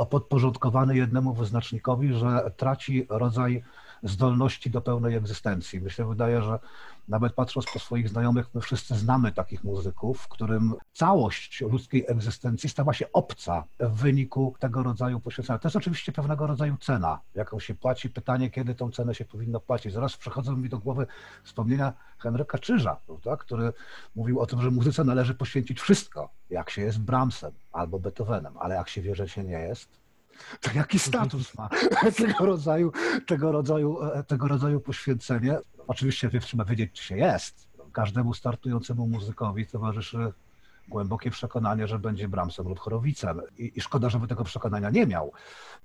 podporządkowany 0.09 0.97
jednemu 0.97 1.33
wyznacznikowi, 1.33 2.13
że 2.13 2.51
traci 2.57 3.07
rodzaj 3.09 3.63
zdolności 4.03 4.69
do 4.69 4.81
pełnej 4.81 5.15
egzystencji. 5.15 5.81
Myślę, 5.81 6.05
wydaje, 6.05 6.41
że 6.41 6.59
nawet 7.07 7.33
patrząc 7.33 7.65
po 7.73 7.79
swoich 7.79 8.09
znajomych, 8.09 8.49
my 8.53 8.61
wszyscy 8.61 8.95
znamy 8.95 9.31
takich 9.31 9.63
muzyków, 9.63 10.21
w 10.21 10.27
którym 10.27 10.73
całość 10.93 11.61
ludzkiej 11.61 12.05
egzystencji 12.07 12.69
stała 12.69 12.93
się 12.93 13.11
obca 13.11 13.63
w 13.79 13.95
wyniku 14.01 14.55
tego 14.59 14.83
rodzaju 14.83 15.19
poświęcenia. 15.19 15.59
To 15.59 15.67
jest 15.67 15.75
oczywiście 15.75 16.11
pewnego 16.11 16.47
rodzaju 16.47 16.77
cena, 16.77 17.19
jaką 17.35 17.59
się 17.59 17.75
płaci. 17.75 18.09
Pytanie, 18.09 18.49
kiedy 18.49 18.75
tą 18.75 18.91
cenę 18.91 19.15
się 19.15 19.25
powinno 19.25 19.59
płacić. 19.59 19.93
Zaraz 19.93 20.17
przychodzą 20.17 20.57
mi 20.57 20.69
do 20.69 20.79
głowy 20.79 21.07
wspomnienia 21.43 21.93
Henryka 22.17 22.57
Czyża, 22.57 22.97
prawda, 23.05 23.37
który 23.37 23.73
mówił 24.15 24.39
o 24.39 24.45
tym, 24.45 24.61
że 24.61 24.71
muzyce 24.71 25.03
należy 25.03 25.35
poświęcić 25.35 25.81
wszystko, 25.81 26.29
jak 26.49 26.69
się 26.69 26.81
jest 26.81 26.99
Brahmsem 26.99 27.51
albo 27.71 27.99
Beethovenem, 27.99 28.57
ale 28.57 28.75
jak 28.75 28.89
się 28.89 29.01
wie, 29.01 29.15
że 29.15 29.29
się 29.29 29.43
nie 29.43 29.59
jest, 29.59 30.04
to 30.61 30.71
jaki 30.75 30.99
status 30.99 31.55
ma 31.57 31.69
tego 32.17 32.45
rodzaju, 32.45 32.91
tego 33.27 33.51
rodzaju, 33.51 34.03
e, 34.03 34.23
tego 34.23 34.47
rodzaju 34.47 34.79
poświęcenie. 34.79 35.57
Oczywiście 35.87 36.29
trzeba 36.39 36.65
wiedzieć, 36.65 36.91
czy 36.93 37.03
się 37.03 37.17
jest. 37.17 37.67
Każdemu 37.91 38.33
startującemu 38.33 39.07
muzykowi 39.07 39.67
towarzyszy 39.67 40.33
głębokie 40.87 41.31
przekonanie, 41.31 41.87
że 41.87 41.99
będzie 41.99 42.27
Bramsem 42.27 42.67
lub 42.67 42.79
Chorowicem. 42.79 43.41
I, 43.57 43.71
I, 43.75 43.81
szkoda, 43.81 44.09
żeby 44.09 44.27
tego 44.27 44.43
przekonania 44.43 44.89
nie 44.89 45.05
miał. 45.05 45.33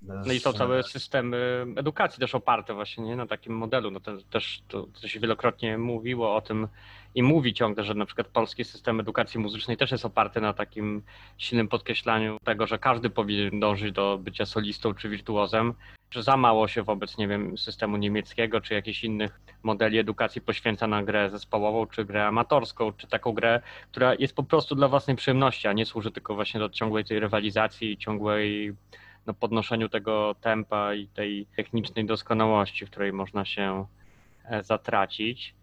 No 0.03 0.33
i 0.33 0.41
to 0.41 0.53
całe 0.53 0.83
systemy 0.83 1.67
edukacji 1.77 2.21
też 2.21 2.35
oparte 2.35 2.75
właśnie 2.75 3.05
nie, 3.05 3.17
na 3.17 3.27
takim 3.27 3.57
modelu. 3.57 3.91
No 3.91 4.01
to 4.01 4.13
też 4.31 4.63
to, 4.69 4.87
to 5.01 5.09
się 5.09 5.21
wielokrotnie 5.21 5.79
mówiło 5.79 6.37
o 6.37 6.41
tym 6.41 6.69
i 7.15 7.23
mówi 7.23 7.55
ciągle, 7.55 7.85
że 7.85 7.95
na 7.95 8.07
przykład 8.07 8.27
polski 8.27 8.65
system 8.65 9.01
edukacji 9.01 9.41
muzycznej 9.41 9.77
też 9.77 9.91
jest 9.91 10.05
oparty 10.05 10.41
na 10.41 10.53
takim 10.53 11.03
silnym 11.39 11.69
podkreślaniu 11.69 12.39
tego, 12.45 12.67
że 12.67 12.79
każdy 12.79 13.11
powinien 13.11 13.61
dążyć 13.61 13.93
do 13.93 14.19
bycia 14.19 14.47
solistą 14.47 14.95
czy 14.95 15.09
wirtuozem, 15.09 15.75
że 16.11 16.23
za 16.23 16.37
mało 16.37 16.68
się 16.68 16.83
wobec, 16.83 17.18
nie 17.18 17.29
wiem, 17.29 17.59
systemu 17.59 17.96
niemieckiego 17.96 18.61
czy 18.61 18.75
jakichś 18.75 19.05
innych 19.05 19.40
modeli 19.62 19.99
edukacji 19.99 20.40
poświęca 20.40 20.87
na 20.87 21.03
grę 21.03 21.31
zespołową, 21.31 21.87
czy 21.87 22.05
grę 22.05 22.27
amatorską, 22.27 22.92
czy 22.92 23.07
taką 23.07 23.33
grę, 23.33 23.61
która 23.92 24.14
jest 24.14 24.35
po 24.35 24.42
prostu 24.42 24.75
dla 24.75 24.88
własnej 24.88 25.16
przyjemności, 25.16 25.68
a 25.68 25.73
nie 25.73 25.87
służy 25.87 26.11
tylko 26.11 26.35
właśnie 26.35 26.61
do 26.61 26.68
ciągłej 26.68 27.05
tej 27.05 27.20
rywalizacji 27.20 27.96
ciągłej 27.96 28.75
no, 29.27 29.35
podnoszeniu 29.35 29.88
tego 29.88 30.35
tempa 30.40 30.94
i 30.94 31.07
tej 31.07 31.46
technicznej 31.57 32.07
doskonałości, 32.07 32.87
w 32.87 32.90
której 32.90 33.12
można 33.12 33.44
się 33.44 33.87
e, 34.44 34.62
zatracić. 34.62 35.55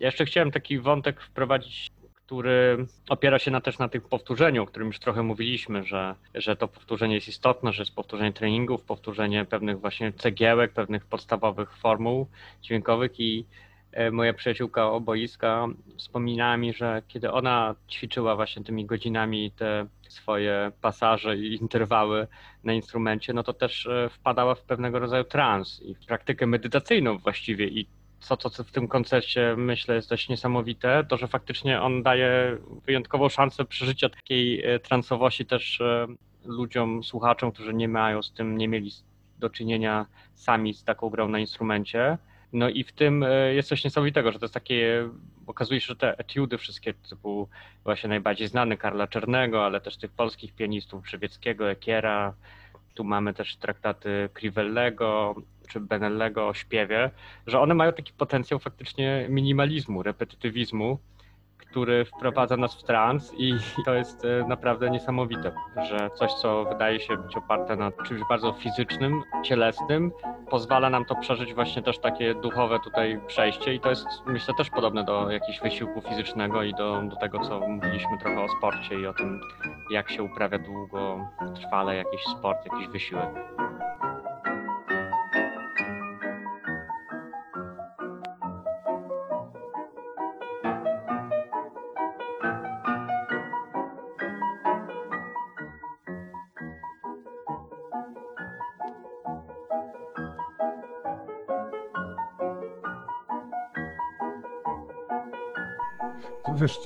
Ja 0.00 0.08
jeszcze 0.08 0.24
chciałem 0.24 0.50
taki 0.50 0.78
wątek 0.78 1.20
wprowadzić, 1.20 1.90
który 2.26 2.86
opiera 3.08 3.38
się 3.38 3.50
na, 3.50 3.60
też 3.60 3.78
na 3.78 3.88
tym 3.88 4.00
powtórzeniu, 4.00 4.62
o 4.62 4.66
którym 4.66 4.88
już 4.88 4.98
trochę 4.98 5.22
mówiliśmy, 5.22 5.84
że, 5.84 6.14
że 6.34 6.56
to 6.56 6.68
powtórzenie 6.68 7.14
jest 7.14 7.28
istotne, 7.28 7.72
że 7.72 7.82
jest 7.82 7.94
powtórzenie 7.94 8.32
treningów, 8.32 8.84
powtórzenie 8.84 9.44
pewnych 9.44 9.80
właśnie 9.80 10.12
cegiełek, 10.12 10.72
pewnych 10.72 11.06
podstawowych 11.06 11.76
formuł 11.76 12.26
dźwiękowych 12.62 13.20
i 13.20 13.46
e, 13.92 14.10
moja 14.10 14.34
przyjaciółka 14.34 14.90
oboiska 14.90 15.66
wspominała 15.96 16.56
mi, 16.56 16.72
że 16.72 17.02
kiedy 17.08 17.30
ona 17.30 17.74
ćwiczyła 17.90 18.36
właśnie 18.36 18.64
tymi 18.64 18.86
godzinami 18.86 19.50
te 19.50 19.86
swoje 20.08 20.72
pasaże 20.80 21.36
i 21.36 21.54
interwały 21.54 22.26
na 22.64 22.72
instrumencie, 22.72 23.32
no 23.32 23.42
to 23.42 23.52
też 23.52 23.86
e, 23.86 24.08
wpadała 24.08 24.54
w 24.54 24.62
pewnego 24.62 24.98
rodzaju 24.98 25.24
trans 25.24 25.82
i 25.82 25.94
w 25.94 26.06
praktykę 26.06 26.46
medytacyjną 26.46 27.18
właściwie 27.18 27.66
i 27.68 27.86
co, 28.22 28.36
to, 28.36 28.50
co 28.50 28.64
w 28.64 28.70
tym 28.70 28.88
koncercie 28.88 29.54
myślę 29.56 29.94
jest 29.94 30.10
dość 30.10 30.28
niesamowite, 30.28 31.04
to 31.08 31.16
że 31.16 31.28
faktycznie 31.28 31.80
on 31.82 32.02
daje 32.02 32.58
wyjątkową 32.86 33.28
szansę 33.28 33.64
przeżycia 33.64 34.08
takiej 34.08 34.64
e, 34.64 34.78
transowości 34.78 35.46
też 35.46 35.80
e, 35.80 36.06
ludziom, 36.44 37.04
słuchaczom, 37.04 37.52
którzy 37.52 37.74
nie 37.74 37.88
mają 37.88 38.22
z 38.22 38.32
tym, 38.32 38.58
nie 38.58 38.68
mieli 38.68 38.90
do 39.38 39.50
czynienia 39.50 40.06
sami 40.34 40.74
z 40.74 40.84
taką 40.84 41.10
grą 41.10 41.28
na 41.28 41.38
instrumencie. 41.38 42.18
No 42.52 42.68
i 42.68 42.84
w 42.84 42.92
tym 42.92 43.22
e, 43.22 43.54
jest 43.54 43.68
coś 43.68 43.84
niesamowitego, 43.84 44.32
że 44.32 44.38
to 44.38 44.44
jest 44.44 44.54
takie, 44.54 45.08
okazuje 45.46 45.80
się, 45.80 45.86
że 45.86 45.96
te 45.96 46.18
etiudy 46.18 46.58
wszystkie 46.58 46.94
typu 46.94 47.48
właśnie 47.84 48.08
najbardziej 48.08 48.48
znany 48.48 48.76
Karla 48.76 49.06
Czernego, 49.06 49.64
ale 49.64 49.80
też 49.80 49.96
tych 49.96 50.10
polskich 50.10 50.54
pianistów 50.54 51.02
Brzewieckiego, 51.02 51.70
Ekiera, 51.70 52.34
tu 52.94 53.04
mamy 53.04 53.34
też 53.34 53.56
traktaty 53.56 54.28
Crivellego 54.34 55.34
czy 55.72 55.80
Benellego 55.80 56.48
o 56.48 56.54
śpiewie, 56.54 57.10
że 57.46 57.60
one 57.60 57.74
mają 57.74 57.92
taki 57.92 58.12
potencjał 58.12 58.60
faktycznie 58.60 59.26
minimalizmu, 59.28 60.02
repetytywizmu, 60.02 60.98
który 61.72 62.04
wprowadza 62.04 62.56
nas 62.56 62.74
w 62.74 62.82
trans 62.82 63.32
i 63.38 63.54
to 63.86 63.94
jest 63.94 64.24
e, 64.24 64.48
naprawdę 64.48 64.90
niesamowite, 64.90 65.52
że 65.88 66.10
coś, 66.14 66.32
co 66.32 66.64
wydaje 66.64 67.00
się 67.00 67.16
być 67.16 67.36
oparte 67.36 67.76
na 67.76 67.92
czymś 68.06 68.20
bardzo 68.28 68.52
fizycznym, 68.52 69.22
cielesnym, 69.44 70.12
pozwala 70.50 70.90
nam 70.90 71.04
to 71.04 71.14
przeżyć 71.14 71.54
właśnie 71.54 71.82
też 71.82 71.98
takie 71.98 72.34
duchowe 72.34 72.80
tutaj 72.80 73.20
przejście 73.26 73.74
i 73.74 73.80
to 73.80 73.90
jest 73.90 74.06
myślę 74.26 74.54
też 74.54 74.70
podobne 74.70 75.04
do 75.04 75.30
jakiegoś 75.30 75.60
wysiłku 75.60 76.00
fizycznego 76.00 76.62
i 76.62 76.74
do, 76.74 77.02
do 77.02 77.16
tego, 77.16 77.38
co 77.38 77.60
mówiliśmy 77.60 78.18
trochę 78.18 78.40
o 78.40 78.48
sporcie 78.58 79.00
i 79.00 79.06
o 79.06 79.14
tym, 79.14 79.40
jak 79.90 80.10
się 80.10 80.22
uprawia 80.22 80.58
długo, 80.58 81.28
trwale 81.54 81.96
jakiś 81.96 82.22
sport, 82.22 82.58
jakiś 82.72 82.88
wysiłek. 82.88 83.28
Wiesz, 106.62 106.80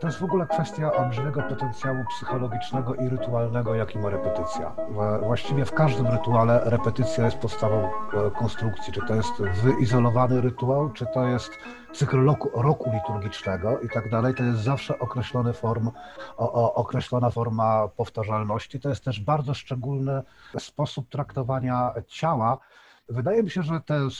to, 0.00 0.06
jest 0.06 0.18
w 0.18 0.24
ogóle 0.24 0.46
kwestia 0.46 0.92
olbrzymiego 0.92 1.42
potencjału 1.42 2.04
psychologicznego 2.10 2.94
i 2.94 3.08
rytualnego, 3.08 3.74
jaki 3.74 3.98
ma 3.98 4.10
repetycja. 4.10 4.76
Właściwie 5.22 5.64
w 5.64 5.72
każdym 5.72 6.06
rytuale 6.06 6.60
repetycja 6.64 7.24
jest 7.24 7.36
podstawą 7.36 7.84
e, 7.84 8.30
konstrukcji. 8.30 8.92
Czy 8.92 9.00
to 9.08 9.14
jest 9.14 9.42
wyizolowany 9.42 10.40
rytuał, 10.40 10.90
czy 10.90 11.06
to 11.06 11.24
jest 11.24 11.50
cykl 11.92 12.24
roku, 12.24 12.62
roku 12.62 12.90
liturgicznego 12.94 13.80
i 13.80 13.88
tak 13.88 14.10
dalej, 14.10 14.34
to 14.34 14.42
jest 14.42 14.60
zawsze 14.60 14.98
określony 14.98 15.52
form, 15.52 15.90
o, 16.36 16.52
o, 16.52 16.74
określona 16.74 17.30
forma 17.30 17.88
powtarzalności. 17.88 18.80
To 18.80 18.88
jest 18.88 19.04
też 19.04 19.20
bardzo 19.20 19.54
szczególny 19.54 20.22
sposób 20.58 21.08
traktowania 21.08 21.94
ciała. 22.06 22.58
Wydaje 23.08 23.42
mi 23.42 23.50
się, 23.50 23.62
że 23.62 23.80
te 23.80 24.10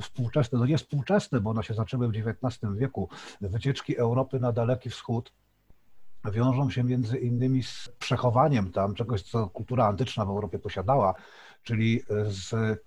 współczesne, 0.00 0.58
no 0.58 0.66
nie 0.66 0.78
współczesne, 0.78 1.40
bo 1.40 1.50
one 1.50 1.62
się 1.62 1.74
zaczęły 1.74 2.08
w 2.08 2.16
XIX 2.16 2.72
wieku, 2.74 3.08
wycieczki 3.40 3.96
Europy 3.96 4.40
na 4.40 4.52
Daleki 4.52 4.90
Wschód 4.90 5.32
wiążą 6.32 6.70
się 6.70 6.84
między 6.84 7.18
innymi 7.18 7.62
z 7.62 7.88
przechowaniem 7.98 8.72
tam 8.72 8.94
czegoś, 8.94 9.22
co 9.22 9.48
kultura 9.48 9.86
antyczna 9.86 10.24
w 10.24 10.28
Europie 10.28 10.58
posiadała, 10.58 11.14
czyli 11.62 12.02
z 12.24 12.80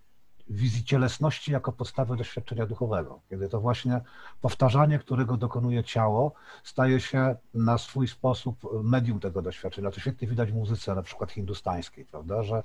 wizji 0.50 0.84
cielesności 0.84 1.52
jako 1.52 1.72
podstawy 1.72 2.18
doświadczenia 2.18 2.66
duchowego, 2.66 3.22
kiedy 3.30 3.50
to 3.50 3.62
właśnie 3.62 4.02
powtarzanie, 4.42 5.00
którego 5.00 5.38
dokonuje 5.38 5.84
ciało, 5.84 6.34
staje 6.64 7.00
się 7.00 7.36
na 7.54 7.78
swój 7.78 8.08
sposób 8.08 8.84
medium 8.84 9.20
tego 9.20 9.42
doświadczenia. 9.42 9.92
To 9.92 10.00
świetnie 10.00 10.28
widać 10.28 10.52
w 10.52 10.56
muzyce, 10.56 10.96
na 10.96 11.02
przykład 11.04 11.32
hindustańskiej, 11.32 12.06
prawda, 12.06 12.44
że 12.44 12.64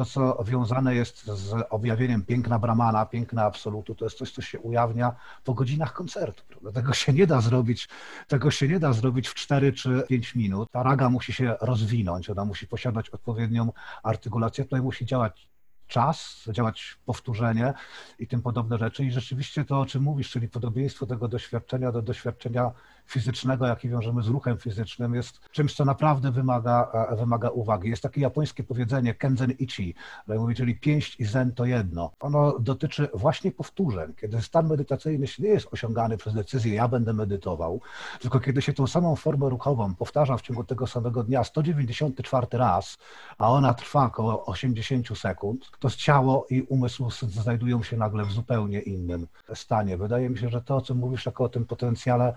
to, 0.00 0.04
co 0.04 0.44
wiązane 0.44 0.94
jest 0.94 1.26
z 1.26 1.54
objawieniem 1.70 2.22
piękna 2.22 2.58
Brahmana, 2.58 3.06
piękna 3.06 3.44
absolutu, 3.44 3.94
to 3.94 4.04
jest 4.04 4.18
coś, 4.18 4.32
co 4.32 4.42
się 4.42 4.60
ujawnia 4.60 5.16
po 5.44 5.54
godzinach 5.54 5.92
koncertu. 5.92 6.42
Prawda? 6.48 6.72
Tego 6.72 6.92
się 6.92 7.12
nie 7.12 7.26
da 7.26 7.40
zrobić, 7.40 7.88
tego 8.28 8.50
się 8.50 8.68
nie 8.68 8.78
da 8.78 8.92
zrobić 8.92 9.28
w 9.28 9.34
4 9.34 9.72
czy 9.72 10.02
5 10.08 10.34
minut. 10.34 10.68
Ta 10.70 10.82
raga 10.82 11.10
musi 11.10 11.32
się 11.32 11.56
rozwinąć, 11.60 12.30
ona 12.30 12.44
musi 12.44 12.66
posiadać 12.66 13.10
odpowiednią 13.10 13.72
artykulację, 14.02 14.64
tutaj 14.64 14.82
musi 14.82 15.06
działać 15.06 15.50
czas, 15.86 16.44
działać 16.52 16.98
powtórzenie 17.06 17.74
i 18.18 18.26
tym 18.26 18.42
podobne 18.42 18.78
rzeczy. 18.78 19.04
I 19.04 19.10
rzeczywiście 19.10 19.64
to, 19.64 19.80
o 19.80 19.86
czym 19.86 20.02
mówisz, 20.02 20.30
czyli 20.30 20.48
podobieństwo 20.48 21.06
tego 21.06 21.28
doświadczenia 21.28 21.92
do 21.92 22.02
doświadczenia 22.02 22.70
fizycznego, 23.10 23.66
jaki 23.66 23.88
wiążemy 23.88 24.22
z 24.22 24.26
ruchem 24.28 24.58
fizycznym, 24.58 25.14
jest 25.14 25.40
czymś, 25.50 25.74
co 25.74 25.84
naprawdę 25.84 26.32
wymaga, 26.32 26.90
e, 27.10 27.16
wymaga 27.16 27.48
uwagi. 27.48 27.90
Jest 27.90 28.02
takie 28.02 28.20
japońskie 28.20 28.64
powiedzenie 28.64 29.14
kenzen 29.14 29.50
ichi, 29.50 29.94
mówi, 30.28 30.54
czyli 30.54 30.76
pięść 30.76 31.20
i 31.20 31.24
zen 31.24 31.52
to 31.52 31.64
jedno. 31.64 32.10
Ono 32.20 32.58
dotyczy 32.58 33.08
właśnie 33.14 33.52
powtórzeń, 33.52 34.14
kiedy 34.20 34.42
stan 34.42 34.68
medytacyjny 34.68 35.26
nie 35.38 35.48
jest 35.48 35.68
osiągany 35.72 36.16
przez 36.16 36.34
decyzję, 36.34 36.74
ja 36.74 36.88
będę 36.88 37.12
medytował, 37.12 37.80
tylko 38.20 38.40
kiedy 38.40 38.62
się 38.62 38.72
tą 38.72 38.86
samą 38.86 39.16
formę 39.16 39.48
ruchową 39.48 39.94
powtarza 39.94 40.36
w 40.36 40.42
ciągu 40.42 40.64
tego 40.64 40.86
samego 40.86 41.24
dnia 41.24 41.44
194 41.44 42.46
raz, 42.52 42.98
a 43.38 43.50
ona 43.50 43.74
trwa 43.74 44.06
około 44.06 44.46
80 44.46 45.18
sekund, 45.18 45.70
to 45.78 45.90
ciało 45.90 46.46
i 46.50 46.62
umysł 46.62 47.10
znajdują 47.10 47.82
się 47.82 47.96
nagle 47.96 48.24
w 48.24 48.32
zupełnie 48.32 48.80
innym 48.80 49.26
stanie. 49.54 49.96
Wydaje 49.96 50.30
mi 50.30 50.38
się, 50.38 50.48
że 50.48 50.62
to, 50.62 50.76
o 50.76 50.80
czym 50.80 50.96
mówisz, 50.96 51.26
jako 51.26 51.44
o 51.44 51.48
tym 51.48 51.64
potencjale 51.64 52.34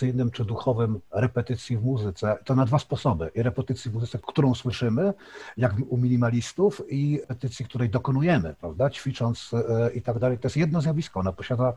medytacyjnym 0.00 0.30
czy 0.30 0.44
duchowym 0.44 1.00
repetycji 1.10 1.76
w 1.76 1.82
muzyce, 1.82 2.38
to 2.44 2.54
na 2.54 2.64
dwa 2.64 2.78
sposoby. 2.78 3.30
I 3.34 3.42
repetycji 3.42 3.90
w 3.90 3.94
muzyce, 3.94 4.18
którą 4.26 4.54
słyszymy, 4.54 5.14
jak 5.56 5.72
u 5.88 5.96
minimalistów, 5.96 6.82
i 6.88 7.20
repetycji, 7.20 7.64
której 7.64 7.90
dokonujemy, 7.90 8.54
prawda, 8.60 8.90
ćwicząc 8.90 9.50
e, 9.54 9.90
i 9.94 10.02
tak 10.02 10.18
dalej. 10.18 10.38
To 10.38 10.46
jest 10.46 10.56
jedno 10.56 10.80
zjawisko, 10.80 11.20
ona 11.20 11.32
posiada 11.32 11.72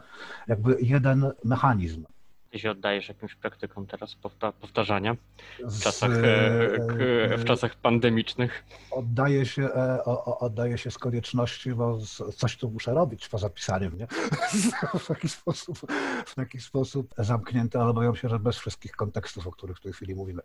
jakby 0.48 0.78
jeden 0.82 1.32
mechanizm. 1.44 2.06
Ty 2.54 2.60
się 2.60 2.72
oddajesz 2.72 3.08
jakimś 3.10 3.36
praktykom 3.36 3.88
teraz 3.88 4.16
powtarzania 4.62 5.16
w 5.60 5.80
czasach, 5.80 6.12
e, 6.12 7.38
w 7.38 7.44
czasach 7.46 7.76
pandemicznych? 7.76 8.64
Oddaję 8.92 9.46
się, 9.46 9.64
e, 9.64 10.04
oddaję 10.40 10.78
się 10.78 10.92
z 10.92 10.98
konieczności, 10.98 11.74
bo 11.74 12.00
coś 12.36 12.58
tu 12.58 12.70
muszę 12.70 12.94
robić 12.94 13.30
poza 13.30 13.50
pisaniem, 13.50 13.98
nie? 13.98 14.08
W 15.00 15.08
taki 15.08 15.30
sposób, 15.30 15.80
w 16.26 16.36
taki 16.36 16.60
sposób 16.60 17.14
zamknięte, 17.18 17.80
ale 17.80 17.94
boję 17.94 18.16
się, 18.16 18.30
że 18.30 18.40
bez 18.40 18.58
wszystkich 18.58 18.92
kontekstów, 18.92 19.48
o 19.48 19.52
których 19.52 19.78
w 19.78 19.82
tej 19.82 19.94
chwili 19.94 20.16
mówimy, 20.16 20.42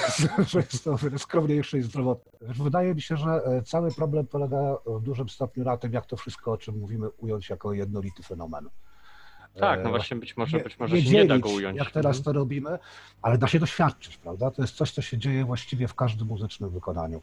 że 0.50 0.58
jest 0.58 0.84
to 0.84 0.98
skromniejsze 1.18 1.78
i 1.78 1.82
zdrowotne. 1.82 2.32
Wydaje 2.40 2.94
mi 2.94 3.02
się, 3.02 3.16
że 3.16 3.30
e, 3.30 3.62
cały 3.62 3.94
problem 3.94 4.26
polega 4.26 4.76
w 4.86 5.02
dużym 5.02 5.28
stopniu 5.28 5.64
na 5.64 5.76
tym, 5.76 5.92
jak 5.92 6.06
to 6.06 6.16
wszystko, 6.16 6.52
o 6.52 6.56
czym 6.56 6.78
mówimy, 6.78 7.10
ująć 7.10 7.50
jako 7.50 7.72
jednolity 7.72 8.22
fenomen. 8.22 8.68
Tak, 9.60 9.84
no 9.84 9.90
właśnie 9.90 10.16
być 10.16 10.36
może, 10.36 10.56
nie, 10.56 10.62
być 10.62 10.78
może 10.78 10.94
nie 10.94 11.02
się 11.02 11.08
dzielić, 11.10 11.22
nie 11.22 11.28
da 11.28 11.38
go 11.38 11.48
ująć. 11.48 11.78
Jak 11.78 11.90
teraz 11.90 12.22
to 12.22 12.32
robimy, 12.32 12.78
ale 13.22 13.38
da 13.38 13.48
się 13.48 13.58
doświadczyć, 13.58 14.16
prawda? 14.16 14.50
To 14.50 14.62
jest 14.62 14.74
coś, 14.74 14.92
co 14.92 15.02
się 15.02 15.18
dzieje 15.18 15.44
właściwie 15.44 15.88
w 15.88 15.94
każdym 15.94 16.28
muzycznym 16.28 16.70
wykonaniu. 16.70 17.22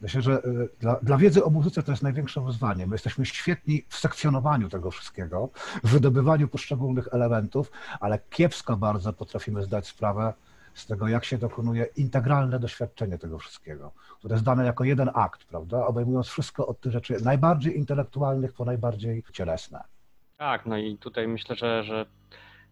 Myślę, 0.00 0.22
że 0.22 0.44
y, 0.44 0.68
dla, 0.80 0.96
dla 1.02 1.16
wiedzy 1.16 1.44
o 1.44 1.50
muzyce 1.50 1.82
to 1.82 1.92
jest 1.92 2.02
największe 2.02 2.40
wyzwanie. 2.40 2.86
My 2.86 2.94
jesteśmy 2.94 3.26
świetni 3.26 3.84
w 3.88 3.96
sekcjonowaniu 3.96 4.68
tego 4.68 4.90
wszystkiego, 4.90 5.48
w 5.84 5.90
wydobywaniu 5.90 6.48
poszczególnych 6.48 7.08
elementów, 7.12 7.70
ale 8.00 8.18
kiepsko 8.30 8.76
bardzo 8.76 9.12
potrafimy 9.12 9.62
zdać 9.62 9.86
sprawę 9.86 10.32
z 10.74 10.86
tego, 10.86 11.08
jak 11.08 11.24
się 11.24 11.38
dokonuje 11.38 11.84
integralne 11.96 12.58
doświadczenie 12.58 13.18
tego 13.18 13.38
wszystkiego, 13.38 13.92
które 14.18 14.34
jest 14.34 14.44
dane 14.44 14.64
jako 14.64 14.84
jeden 14.84 15.10
akt, 15.14 15.44
prawda? 15.44 15.86
Obejmując 15.86 16.26
wszystko 16.26 16.66
od 16.66 16.80
tych 16.80 16.92
rzeczy 16.92 17.16
najbardziej 17.24 17.78
intelektualnych 17.78 18.52
po 18.52 18.64
najbardziej 18.64 19.24
cielesne. 19.32 19.93
Tak, 20.44 20.66
no 20.66 20.78
i 20.78 20.96
tutaj 20.98 21.28
myślę, 21.28 21.56
że, 21.56 21.84
że 21.84 22.06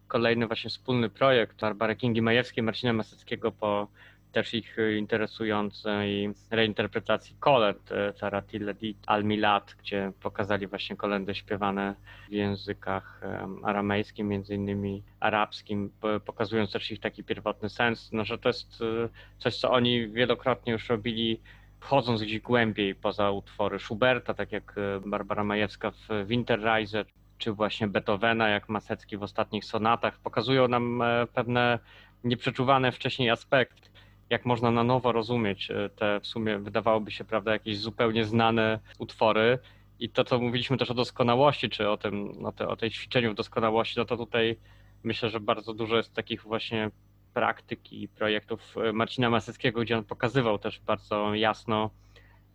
kolejny 0.07 0.47
właśnie 0.47 0.69
wspólny 0.69 1.09
projekt 1.09 1.61
Barbary 1.61 1.95
Kingi 1.95 2.21
Majewskiej, 2.21 2.63
Marcina 2.63 2.93
Maseckiego 2.93 3.51
po 3.51 3.87
też 4.31 4.53
ich 4.53 4.77
interesującej 4.97 6.33
reinterpretacji 6.51 7.35
kolęd 7.39 7.91
e, 7.91 8.13
Taratille 8.13 8.73
di 8.73 8.95
Al-Milad, 9.05 9.75
gdzie 9.79 10.11
pokazali 10.21 10.67
właśnie 10.67 10.95
kolendy 10.95 11.35
śpiewane 11.35 11.95
w 12.29 12.31
językach 12.31 13.21
aramejskim, 13.63 14.27
między 14.27 14.55
innymi 14.55 15.03
arabskim, 15.19 15.91
pokazując 16.25 16.71
też 16.71 16.91
ich 16.91 16.99
taki 16.99 17.23
pierwotny 17.23 17.69
sens, 17.69 18.09
no 18.11 18.25
że 18.25 18.37
to 18.37 18.49
jest 18.49 18.81
e, 18.81 19.09
coś, 19.37 19.57
co 19.57 19.71
oni 19.71 20.07
wielokrotnie 20.07 20.73
już 20.73 20.89
robili 20.89 21.39
wchodząc 21.79 22.21
gdzieś 22.21 22.39
głębiej 22.39 22.95
poza 22.95 23.31
utwory 23.31 23.79
Schuberta, 23.79 24.33
tak 24.33 24.51
jak 24.51 24.75
Barbara 25.05 25.43
Majewska 25.43 25.91
w 25.91 26.27
Winterreise, 26.27 27.05
czy 27.43 27.53
właśnie 27.53 27.87
Beethovena, 27.87 28.49
jak 28.49 28.69
Masecki 28.69 29.17
w 29.17 29.23
ostatnich 29.23 29.65
sonatach, 29.65 30.19
pokazują 30.19 30.67
nam 30.67 31.01
e, 31.01 31.27
pewne 31.33 31.79
nieprzeczuwane 32.23 32.91
wcześniej 32.91 33.29
aspekty, 33.29 33.89
jak 34.29 34.45
można 34.45 34.71
na 34.71 34.83
nowo 34.83 35.11
rozumieć 35.11 35.71
e, 35.71 35.89
te 35.89 36.19
w 36.19 36.27
sumie 36.27 36.59
wydawałoby 36.59 37.11
się, 37.11 37.23
prawda, 37.23 37.51
jakieś 37.51 37.79
zupełnie 37.79 38.25
znane 38.25 38.79
utwory. 38.97 39.59
I 39.99 40.09
to, 40.09 40.23
co 40.23 40.39
mówiliśmy 40.39 40.77
też 40.77 40.91
o 40.91 40.93
doskonałości, 40.93 41.69
czy 41.69 41.89
o 41.89 41.97
tym, 41.97 42.45
o, 42.45 42.51
te, 42.51 42.67
o 42.67 42.75
tej 42.75 42.91
ćwiczeniu 42.91 43.31
w 43.31 43.35
doskonałości, 43.35 43.99
no 43.99 44.05
to 44.05 44.17
tutaj 44.17 44.57
myślę, 45.03 45.29
że 45.29 45.39
bardzo 45.39 45.73
dużo 45.73 45.97
jest 45.97 46.13
takich 46.13 46.43
właśnie 46.43 46.91
praktyk 47.33 47.93
i 47.93 48.07
projektów 48.07 48.75
e, 48.77 48.93
Marcina 48.93 49.29
Maseckiego, 49.29 49.81
gdzie 49.81 49.97
on 49.97 50.03
pokazywał 50.03 50.59
też 50.59 50.79
bardzo 50.79 51.35
jasno, 51.35 51.89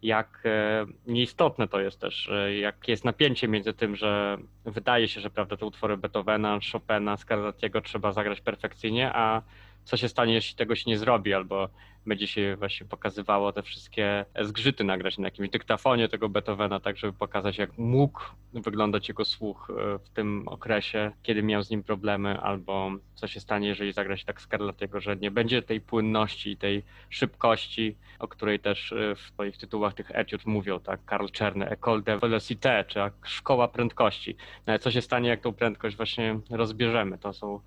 jak 0.02 0.42
e, 0.44 0.86
nieistotne 1.06 1.68
to 1.68 1.80
jest 1.80 2.00
też, 2.00 2.28
e, 2.28 2.58
jak 2.58 2.88
jest 2.88 3.04
napięcie 3.04 3.48
między 3.48 3.74
tym, 3.74 3.96
że 3.96 4.38
wydaje 4.64 5.08
się, 5.08 5.20
że 5.20 5.30
prawda, 5.30 5.56
te 5.56 5.66
utwory 5.66 5.96
Beethovena, 5.96 6.58
Chopina, 6.72 7.16
Scarlattiego 7.16 7.80
trzeba 7.80 8.12
zagrać 8.12 8.40
perfekcyjnie, 8.40 9.10
a 9.14 9.42
co 9.88 9.96
się 9.96 10.08
stanie, 10.08 10.34
jeśli 10.34 10.56
tego 10.56 10.74
się 10.74 10.84
nie 10.86 10.98
zrobi, 10.98 11.34
albo 11.34 11.68
będzie 12.06 12.26
się 12.26 12.56
właśnie 12.56 12.86
pokazywało 12.86 13.52
te 13.52 13.62
wszystkie 13.62 14.24
zgrzyty 14.40 14.84
nagrać 14.84 15.18
na 15.18 15.26
jakimś 15.26 15.48
dyktafonie 15.48 16.08
tego 16.08 16.28
Beethovena, 16.28 16.80
tak 16.80 16.96
żeby 16.96 17.12
pokazać, 17.12 17.58
jak 17.58 17.78
mógł 17.78 18.20
wyglądać 18.52 19.08
jego 19.08 19.24
słuch 19.24 19.70
e, 19.70 19.98
w 19.98 20.10
tym 20.10 20.48
okresie, 20.48 21.12
kiedy 21.22 21.42
miał 21.42 21.62
z 21.62 21.70
nim 21.70 21.82
problemy, 21.82 22.40
albo 22.40 22.90
co 23.14 23.26
się 23.28 23.40
stanie, 23.40 23.68
jeżeli 23.68 23.92
zagrać 23.92 24.24
tak 24.24 24.40
Scarlattiego, 24.40 25.00
że 25.00 25.16
nie 25.16 25.30
będzie 25.30 25.62
tej 25.62 25.80
płynności, 25.80 26.56
tej 26.56 26.82
szybkości, 27.10 27.96
o 28.18 28.28
której 28.28 28.60
też 28.60 28.92
e, 28.92 29.14
w 29.14 29.20
swoich 29.20 29.58
tytułach 29.58 29.94
tych 29.94 30.10
etiud 30.10 30.46
mówią, 30.46 30.80
tak, 30.80 31.04
Karl 31.04 31.26
Czerny, 31.26 31.66
École 31.66 32.02
de 32.02 32.18
Velocité, 32.18 32.84
czy 32.84 33.00
Szkoła 33.22 33.68
Prędkości. 33.68 34.36
No 34.66 34.72
ale 34.72 34.78
co 34.78 34.90
się 34.90 35.02
stanie, 35.02 35.28
jak 35.28 35.40
tą 35.40 35.52
prędkość 35.52 35.96
właśnie 35.96 36.40
rozbierzemy? 36.50 37.18
To 37.18 37.32
są 37.32 37.60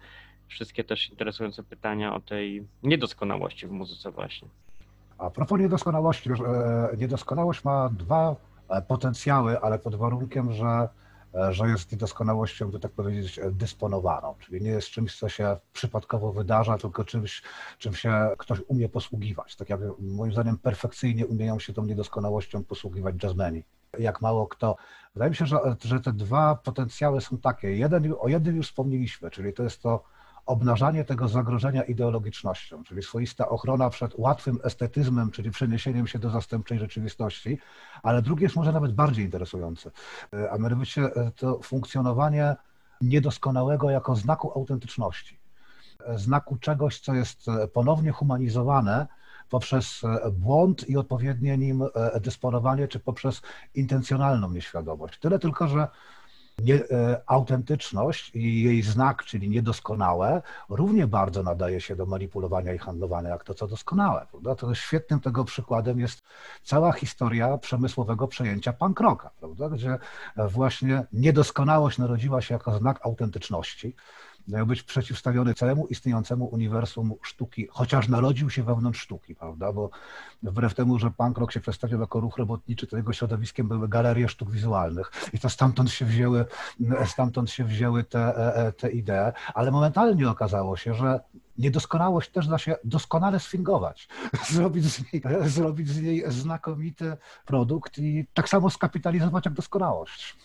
wszystkie 0.52 0.84
też 0.84 1.10
interesujące 1.10 1.64
pytania 1.64 2.16
o 2.16 2.20
tej 2.20 2.68
niedoskonałości 2.84 3.68
w 3.68 3.72
muzyce 3.72 4.12
właśnie. 4.12 4.48
A 5.18 5.30
propos 5.30 5.60
niedoskonałości, 5.60 6.30
e, 6.32 6.98
niedoskonałość 6.98 7.64
ma 7.64 7.90
dwa 7.90 8.36
e, 8.70 8.82
potencjały, 8.82 9.60
ale 9.60 9.80
pod 9.80 9.96
warunkiem, 9.96 10.54
że, 10.54 10.90
e, 11.36 11.54
że 11.54 11.68
jest 11.68 11.92
niedoskonałością, 11.92 12.72
by 12.72 12.80
tak 12.80 12.92
powiedzieć, 12.92 13.40
dysponowaną, 13.52 14.36
czyli 14.40 14.62
nie 14.62 14.70
jest 14.70 14.88
czymś, 14.88 15.20
co 15.20 15.30
się 15.30 15.58
przypadkowo 15.74 16.32
wydarza, 16.32 16.78
tylko 16.78 17.04
czymś, 17.04 17.42
czym 17.78 17.94
się 17.94 18.30
ktoś 18.38 18.60
umie 18.68 18.90
posługiwać. 18.90 19.56
Tak 19.56 19.70
jak 19.70 19.80
moim 20.00 20.32
zdaniem 20.32 20.58
perfekcyjnie 20.58 21.28
umieją 21.28 21.60
się 21.60 21.74
tą 21.74 21.86
niedoskonałością 21.86 22.64
posługiwać 22.64 23.16
jazzmeni. 23.24 23.64
Jak 24.00 24.22
mało 24.22 24.48
kto. 24.48 24.76
Wydaje 25.14 25.30
mi 25.30 25.36
się, 25.36 25.46
że, 25.46 25.58
że 25.86 26.00
te 26.00 26.14
dwa 26.14 26.56
potencjały 26.56 27.22
są 27.22 27.38
takie. 27.38 27.76
Jeden, 27.78 28.14
o 28.20 28.28
jednym 28.28 28.56
już 28.56 28.68
wspomnieliśmy, 28.68 29.32
czyli 29.32 29.54
to 29.54 29.64
jest 29.64 29.82
to 29.82 30.04
obnażanie 30.45 31.06
tego 31.06 31.27
zagrożenia 31.27 31.84
ideologicznością, 31.84 32.84
czyli 32.84 33.04
swoista 33.04 33.49
ochrona 33.49 33.89
przed 33.89 34.13
łatwym 34.17 34.60
estetyzmem, 34.63 35.32
czyli 35.32 35.51
przeniesieniem 35.51 36.08
się 36.08 36.19
do 36.19 36.30
zastępczej 36.30 36.80
rzeczywistości, 36.80 37.58
ale 38.04 38.21
drugie 38.21 38.43
jest 38.43 38.56
może 38.56 38.71
nawet 38.71 38.93
bardziej 38.93 39.25
interesujące, 39.25 39.91
a 40.51 40.58
mianowicie 40.58 41.01
e, 41.01 41.32
to 41.36 41.60
funkcjonowanie 41.63 42.56
niedoskonałego 43.01 43.89
jako 43.89 44.15
znaku 44.15 44.51
autentyczności, 44.56 45.39
e, 46.06 46.19
znaku 46.19 46.58
czegoś, 46.58 46.99
co 46.99 47.13
jest 47.13 47.47
e, 47.47 47.67
ponownie 47.67 48.12
humanizowane 48.12 49.08
poprzez 49.49 50.01
błąd 50.32 50.89
i 50.89 50.97
odpowiednie 50.97 51.58
nim 51.58 51.84
dysponowanie, 52.21 52.88
czy 52.88 52.99
poprzez 52.99 53.41
intencjonalną 53.75 54.51
nieświadomość. 54.51 55.19
Tyle 55.19 55.39
tylko, 55.39 55.67
że 55.67 55.88
nie, 56.60 56.76
e, 56.76 57.22
autentyczność 57.26 58.32
i 58.36 58.64
jej 58.64 58.82
znak, 58.82 59.24
czyli 59.24 59.50
niedoskonałe, 59.50 60.42
równie 60.70 61.08
bardzo 61.08 61.44
nadaje 61.44 61.82
się 61.82 61.96
do 61.96 62.06
manipulowania 62.06 62.74
i 62.74 62.78
handlowania 62.78 63.30
jak 63.30 63.44
to, 63.44 63.54
co 63.54 63.68
doskonałe. 63.68 64.28
Prawda? 64.32 64.56
To 64.56 64.76
świetnym 64.76 65.20
tego 65.20 65.46
przykładem 65.46 66.00
jest 66.00 66.24
cała 66.64 66.92
historia 66.92 67.58
przemysłowego 67.58 68.28
przejęcia 68.28 68.74
punk 68.74 69.00
rocka, 69.00 69.30
prawda? 69.40 69.70
gdzie 69.70 69.98
właśnie 70.50 71.04
niedoskonałość 71.14 71.98
narodziła 71.98 72.42
się 72.42 72.54
jako 72.54 72.78
znak 72.78 73.00
autentyczności 73.06 73.96
miał 74.47 74.65
być 74.65 74.84
przeciwstawiony 74.84 75.54
całemu 75.54 75.88
istniejącemu 75.88 76.45
uniwersum 76.45 77.13
sztuki, 77.21 77.67
chociaż 77.71 78.08
narodził 78.08 78.49
się 78.49 78.63
wewnątrz 78.63 78.99
sztuki, 78.99 79.36
prawda? 79.36 79.73
Bo 79.73 79.89
wbrew 80.43 80.73
temu, 80.73 80.99
że 80.99 81.12
punk 81.12 81.38
rock 81.38 81.51
się 81.51 81.60
przedstawiał 81.60 81.99
jako 81.99 82.19
ruch 82.19 82.38
robotniczy, 82.38 82.88
to 82.88 82.97
jego 82.97 83.13
środowiskiem 83.13 83.67
były 83.67 83.89
galerie 83.89 84.30
sztuk 84.30 84.51
wizualnych 84.51 85.12
i 85.34 85.39
to 85.39 85.49
stamtąd 85.49 85.91
się 85.91 86.06
wzięły, 86.06 86.45
stamtąd 87.06 87.49
się 87.51 87.63
wzięły 87.63 88.04
te, 88.04 88.19
e, 88.19 88.56
e, 88.56 88.71
te 88.71 88.91
idee, 88.91 89.32
ale 89.54 89.71
momentalnie 89.71 90.30
okazało 90.30 90.77
się, 90.77 90.93
że 90.93 91.19
niedoskonałość 91.58 92.32
też 92.32 92.47
da 92.47 92.58
się 92.58 92.75
doskonale 92.84 93.39
sfingować, 93.39 94.08
zrobić 94.51 94.86
z, 94.86 95.13
niej, 95.13 95.23
zrobić 95.41 95.89
z 95.89 96.01
niej 96.01 96.23
znakomity 96.27 97.17
produkt 97.45 97.97
i 97.97 98.27
tak 98.34 98.49
samo 98.49 98.69
skapitalizować 98.69 99.45
jak 99.45 99.54
doskonałość. 99.54 100.38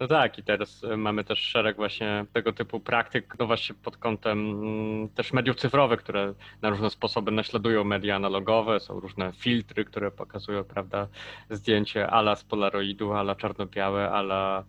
No 0.00 0.06
tak, 0.08 0.38
i 0.38 0.42
teraz 0.42 0.84
e, 0.84 0.96
mamy 0.96 1.24
też 1.24 1.38
szereg 1.38 1.76
właśnie 1.76 2.26
tego 2.32 2.52
typu 2.52 2.80
praktyk, 2.80 3.38
no 3.38 3.46
właśnie 3.46 3.74
pod 3.74 3.96
kątem 3.96 4.38
mm, 4.50 5.08
też 5.08 5.32
mediów 5.32 5.56
cyfrowych, 5.56 6.00
które 6.00 6.34
na 6.62 6.70
różne 6.70 6.90
sposoby 6.90 7.30
naśladują 7.30 7.84
media 7.84 8.16
analogowe, 8.16 8.80
są 8.80 9.00
różne 9.00 9.32
filtry, 9.32 9.84
które 9.84 10.10
pokazują, 10.10 10.64
prawda, 10.64 11.08
zdjęcie 11.50 12.10
ala 12.10 12.36
z 12.36 12.44
polaroidu, 12.44 13.12
ala 13.12 13.34
czarno-białe, 13.34 14.10
ala 14.10 14.64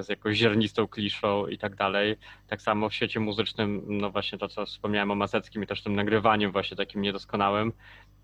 z 0.00 0.08
jakąś 0.08 0.36
ziarnistą 0.36 0.88
kliszą 0.88 1.46
i 1.46 1.58
tak 1.58 1.74
dalej. 1.74 2.16
Tak 2.48 2.62
samo 2.62 2.88
w 2.88 2.94
świecie 2.94 3.20
muzycznym, 3.20 3.82
no 3.88 4.10
właśnie 4.10 4.38
to, 4.38 4.48
co 4.48 4.66
wspomniałem 4.66 5.10
o 5.10 5.14
Maseckim 5.14 5.62
i 5.62 5.66
też 5.66 5.82
tym 5.82 5.96
nagrywaniem 5.96 6.52
właśnie 6.52 6.76
takim 6.76 7.02
niedoskonałym, 7.02 7.72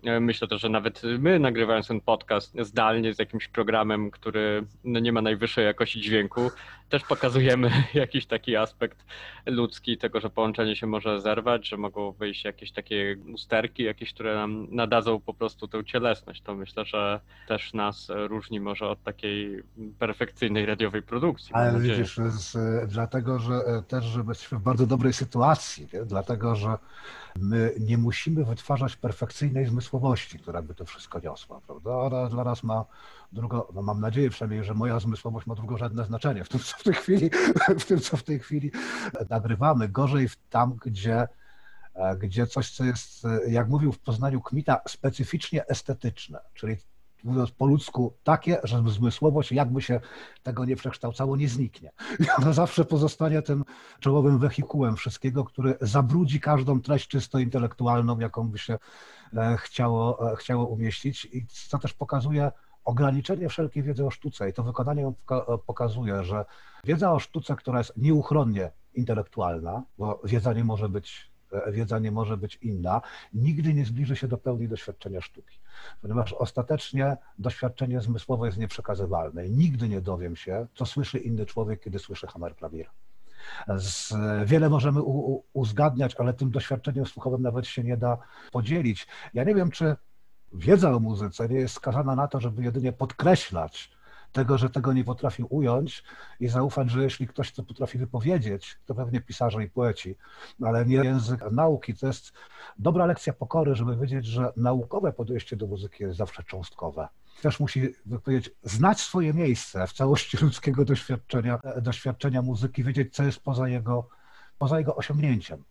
E, 0.03 0.19
myślę 0.19 0.47
też, 0.47 0.61
że 0.61 0.69
nawet 0.69 1.01
my 1.19 1.39
nagrywając 1.39 1.87
ten 1.87 2.01
podcast 2.01 2.55
zdalnie 2.59 3.13
z 3.13 3.19
jakimś 3.19 3.47
programem, 3.47 4.11
który 4.11 4.65
no 4.83 4.99
nie 4.99 5.11
ma 5.11 5.21
najwyższej 5.21 5.65
jakości 5.65 6.01
dźwięku, 6.01 6.51
też 6.89 7.03
pokazujemy 7.03 7.71
jakiś 7.93 8.25
taki 8.25 8.55
aspekt 8.55 9.05
ludzki 9.45 9.97
tego, 9.97 10.19
że 10.19 10.29
połączenie 10.29 10.75
się 10.75 10.87
może 10.87 11.21
zerwać, 11.21 11.67
że 11.67 11.77
mogą 11.77 12.11
wyjść 12.11 12.45
jakieś 12.45 12.71
takie 12.71 13.17
usterki, 13.33 13.83
jakieś, 13.83 14.13
które 14.13 14.35
nam 14.35 14.67
nadadzą 14.71 15.19
po 15.19 15.33
prostu 15.33 15.67
tę 15.67 15.85
cielesność. 15.85 16.41
To 16.41 16.55
myślę, 16.55 16.85
że 16.85 17.19
też 17.47 17.73
nas 17.73 18.07
różni 18.27 18.59
może 18.59 18.87
od 18.87 19.03
takiej 19.03 19.63
perfekcyjnej 19.99 20.65
radiowej 20.65 21.01
produkcji. 21.01 21.53
Ale 21.53 21.79
widzisz, 21.79 22.17
z, 22.17 22.57
dlatego, 22.91 23.39
że 23.39 23.61
też, 23.87 24.05
że 24.05 24.23
jesteśmy 24.27 24.57
w 24.57 24.61
bardzo 24.61 24.87
dobrej 24.87 25.13
sytuacji, 25.13 25.87
nie? 25.93 26.05
dlatego, 26.05 26.55
że 26.55 26.77
my 27.39 27.73
nie 27.79 27.97
musimy 27.97 28.45
wytwarzać 28.45 28.95
perfekcyjnej 28.95 29.65
zmysłowości, 29.65 30.39
która 30.39 30.61
by 30.61 30.75
to 30.75 30.85
wszystko 30.85 31.19
niosła, 31.19 31.61
prawda? 31.67 31.91
Ona 31.91 32.29
dla 32.29 32.43
nas 32.43 32.63
ma 32.63 32.85
drugo, 33.31 33.67
no 33.73 33.81
mam 33.81 34.01
nadzieję 34.01 34.29
przynajmniej, 34.29 34.63
że 34.63 34.73
moja 34.73 34.99
zmysłowość 34.99 35.47
ma 35.47 35.55
drugorzędne 35.55 36.05
znaczenie 36.05 36.43
w 36.43 36.49
tym, 36.49 36.59
co 36.59 36.82
w 36.83 36.85
tej 36.85 36.93
chwili, 36.93 37.29
w 37.79 37.85
tym, 37.85 37.99
co 37.99 38.17
w 38.17 38.23
tej 38.23 38.39
chwili 38.39 38.71
nagrywamy. 39.29 39.89
Gorzej 39.89 40.29
tam, 40.49 40.75
gdzie 40.85 41.27
gdzie 42.17 42.47
coś, 42.47 42.71
co 42.71 42.83
jest, 42.83 43.27
jak 43.47 43.69
mówił 43.69 43.91
w 43.91 43.99
Poznaniu 43.99 44.41
Kmita, 44.41 44.81
specyficznie 44.87 45.67
estetyczne, 45.67 46.39
czyli 46.53 46.77
mówiąc 47.23 47.51
po 47.51 47.65
ludzku, 47.65 48.13
takie, 48.23 48.57
że 48.63 48.83
zmysłowość 48.87 49.51
jakby 49.51 49.81
się 49.81 49.99
tego 50.43 50.65
nie 50.65 50.75
przekształcało, 50.75 51.37
nie 51.37 51.49
zniknie. 51.49 51.91
I 52.19 52.25
ona 52.37 52.53
zawsze 52.53 52.85
pozostanie 52.85 53.41
tym 53.41 53.65
czołowym 53.99 54.39
wehikułem 54.39 54.95
wszystkiego, 54.95 55.43
który 55.43 55.77
zabrudzi 55.81 56.39
każdą 56.39 56.81
treść 56.81 57.07
czysto 57.07 57.39
intelektualną, 57.39 58.19
jaką 58.19 58.49
by 58.49 58.57
się 58.57 58.77
e, 59.33 59.57
chciało, 59.57 60.31
e, 60.31 60.35
chciało 60.35 60.65
umieścić 60.65 61.25
i 61.25 61.45
co 61.47 61.79
też 61.79 61.93
pokazuje 61.93 62.51
ograniczenie 62.85 63.49
wszelkiej 63.49 63.83
wiedzy 63.83 64.05
o 64.05 64.11
sztuce 64.11 64.49
i 64.49 64.53
to 64.53 64.63
wykonanie 64.63 65.11
pokazuje, 65.65 66.23
że 66.23 66.45
wiedza 66.83 67.11
o 67.11 67.19
sztuce, 67.19 67.55
która 67.55 67.77
jest 67.77 67.97
nieuchronnie 67.97 68.71
intelektualna, 68.93 69.83
bo 69.97 70.21
wiedza 70.23 70.53
nie 70.53 70.63
może 70.63 70.89
być 70.89 71.33
wiedza 71.67 71.99
nie 71.99 72.11
może 72.11 72.37
być 72.37 72.55
inna, 72.55 73.01
nigdy 73.33 73.73
nie 73.73 73.85
zbliży 73.85 74.15
się 74.15 74.27
do 74.27 74.37
pełni 74.37 74.67
doświadczenia 74.67 75.21
sztuki, 75.21 75.59
ponieważ 76.01 76.33
ostatecznie 76.33 77.17
doświadczenie 77.39 78.01
zmysłowe 78.01 78.45
jest 78.45 78.57
nieprzekazywalne. 78.57 79.49
Nigdy 79.49 79.89
nie 79.89 80.01
dowiem 80.01 80.35
się, 80.35 80.67
co 80.75 80.85
słyszy 80.85 81.17
inny 81.19 81.45
człowiek, 81.45 81.79
kiedy 81.79 81.99
słyszy 81.99 82.27
hammer 82.27 82.55
klawira. 82.55 82.89
Z, 83.77 84.13
wiele 84.45 84.69
możemy 84.69 85.01
u, 85.01 85.33
u, 85.33 85.43
uzgadniać, 85.53 86.15
ale 86.15 86.33
tym 86.33 86.51
doświadczeniem 86.51 87.05
słuchowym 87.05 87.41
nawet 87.41 87.67
się 87.67 87.83
nie 87.83 87.97
da 87.97 88.17
podzielić. 88.51 89.07
Ja 89.33 89.43
nie 89.43 89.55
wiem, 89.55 89.71
czy 89.71 89.95
wiedza 90.53 90.91
o 90.91 90.99
muzyce 90.99 91.49
nie 91.49 91.59
jest 91.59 91.75
skazana 91.75 92.15
na 92.15 92.27
to, 92.27 92.39
żeby 92.39 92.63
jedynie 92.63 92.91
podkreślać 92.91 93.91
tego, 94.31 94.57
że 94.57 94.69
tego 94.69 94.93
nie 94.93 95.03
potrafił 95.03 95.47
ująć 95.49 96.03
i 96.39 96.47
zaufać, 96.47 96.89
że 96.89 97.03
jeśli 97.03 97.27
ktoś 97.27 97.51
to 97.51 97.63
potrafi 97.63 97.97
wypowiedzieć, 97.97 98.77
to 98.85 98.95
pewnie 98.95 99.21
pisarze 99.21 99.63
i 99.63 99.69
poeci, 99.69 100.15
ale 100.63 100.85
nie 100.85 100.95
język 100.95 101.51
nauki. 101.51 101.93
To 101.93 102.07
jest 102.07 102.33
dobra 102.79 103.05
lekcja 103.05 103.33
pokory, 103.33 103.75
żeby 103.75 103.97
wiedzieć, 103.97 104.25
że 104.25 104.51
naukowe 104.57 105.13
podejście 105.13 105.55
do 105.55 105.67
muzyki 105.67 106.03
jest 106.03 106.17
zawsze 106.17 106.43
cząstkowe 106.43 107.07
też 107.41 107.59
musi 107.59 107.81
jak 108.05 108.21
powiedzieć, 108.21 108.53
znać 108.63 108.99
swoje 108.99 109.33
miejsce 109.33 109.87
w 109.87 109.93
całości 109.93 110.37
ludzkiego 110.41 110.85
doświadczenia, 110.85 111.59
doświadczenia 111.81 112.41
muzyki, 112.41 112.83
wiedzieć, 112.83 113.15
co 113.15 113.23
jest 113.23 113.43
poza 113.43 113.67
jego, 113.67 114.09
poza 114.57 114.79
jego 114.79 114.95
osiągnięciem. 114.95 115.63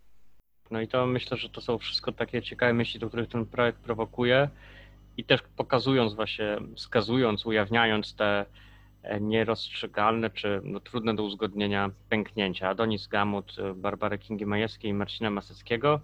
No 0.71 0.81
i 0.81 0.87
to 0.87 1.05
myślę, 1.05 1.37
że 1.37 1.49
to 1.49 1.61
są 1.61 1.77
wszystko 1.77 2.11
takie 2.11 2.41
ciekawe 2.41 2.73
myśli, 2.73 2.99
do 2.99 3.07
których 3.07 3.29
ten 3.29 3.45
projekt 3.45 3.79
prowokuje 3.79 4.49
i 5.17 5.23
też 5.23 5.41
pokazując 5.57 6.13
właśnie, 6.13 6.57
wskazując, 6.75 7.45
ujawniając 7.45 8.15
te 8.15 8.45
e, 9.03 9.21
nierozstrzygalne 9.21 10.29
czy 10.29 10.61
no, 10.63 10.79
trudne 10.79 11.15
do 11.15 11.23
uzgodnienia 11.23 11.91
pęknięcia. 12.09 12.69
Adonis 12.69 13.07
Gamut, 13.07 13.55
e, 13.59 13.73
Barbary 13.73 14.17
Kingi-Majewskiej 14.17 14.89
i 14.89 14.93
Marcina 14.93 15.29
Maseckiego, 15.29 15.99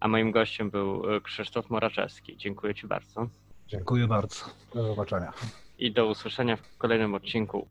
a 0.00 0.08
moim 0.08 0.30
gościem 0.30 0.70
był 0.70 1.14
e, 1.16 1.20
Krzysztof 1.20 1.70
Moraczewski. 1.70 2.36
Dziękuję 2.36 2.74
Ci 2.74 2.86
bardzo 2.86 3.28
Dziękuję 3.68 4.06
bardzo. 4.06 4.44
Do 4.74 4.86
zobaczenia. 4.86 5.32
i 5.78 5.92
do 5.92 6.06
usłyszenia 6.06 6.56
w 6.56 6.78
kolejnym 6.78 7.14
odcinku. 7.14 7.68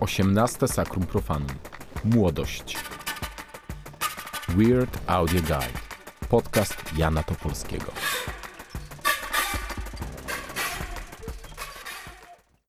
18 0.00 0.68
Sacrum 0.68 1.06
Profanum. 1.06 1.48
Młodość. 2.04 2.76
Weird 4.48 4.98
Audio 5.06 5.40
Guide. 5.40 5.80
Podcast 6.28 6.98
Jana 6.98 7.22
Topolskiego. 7.22 7.92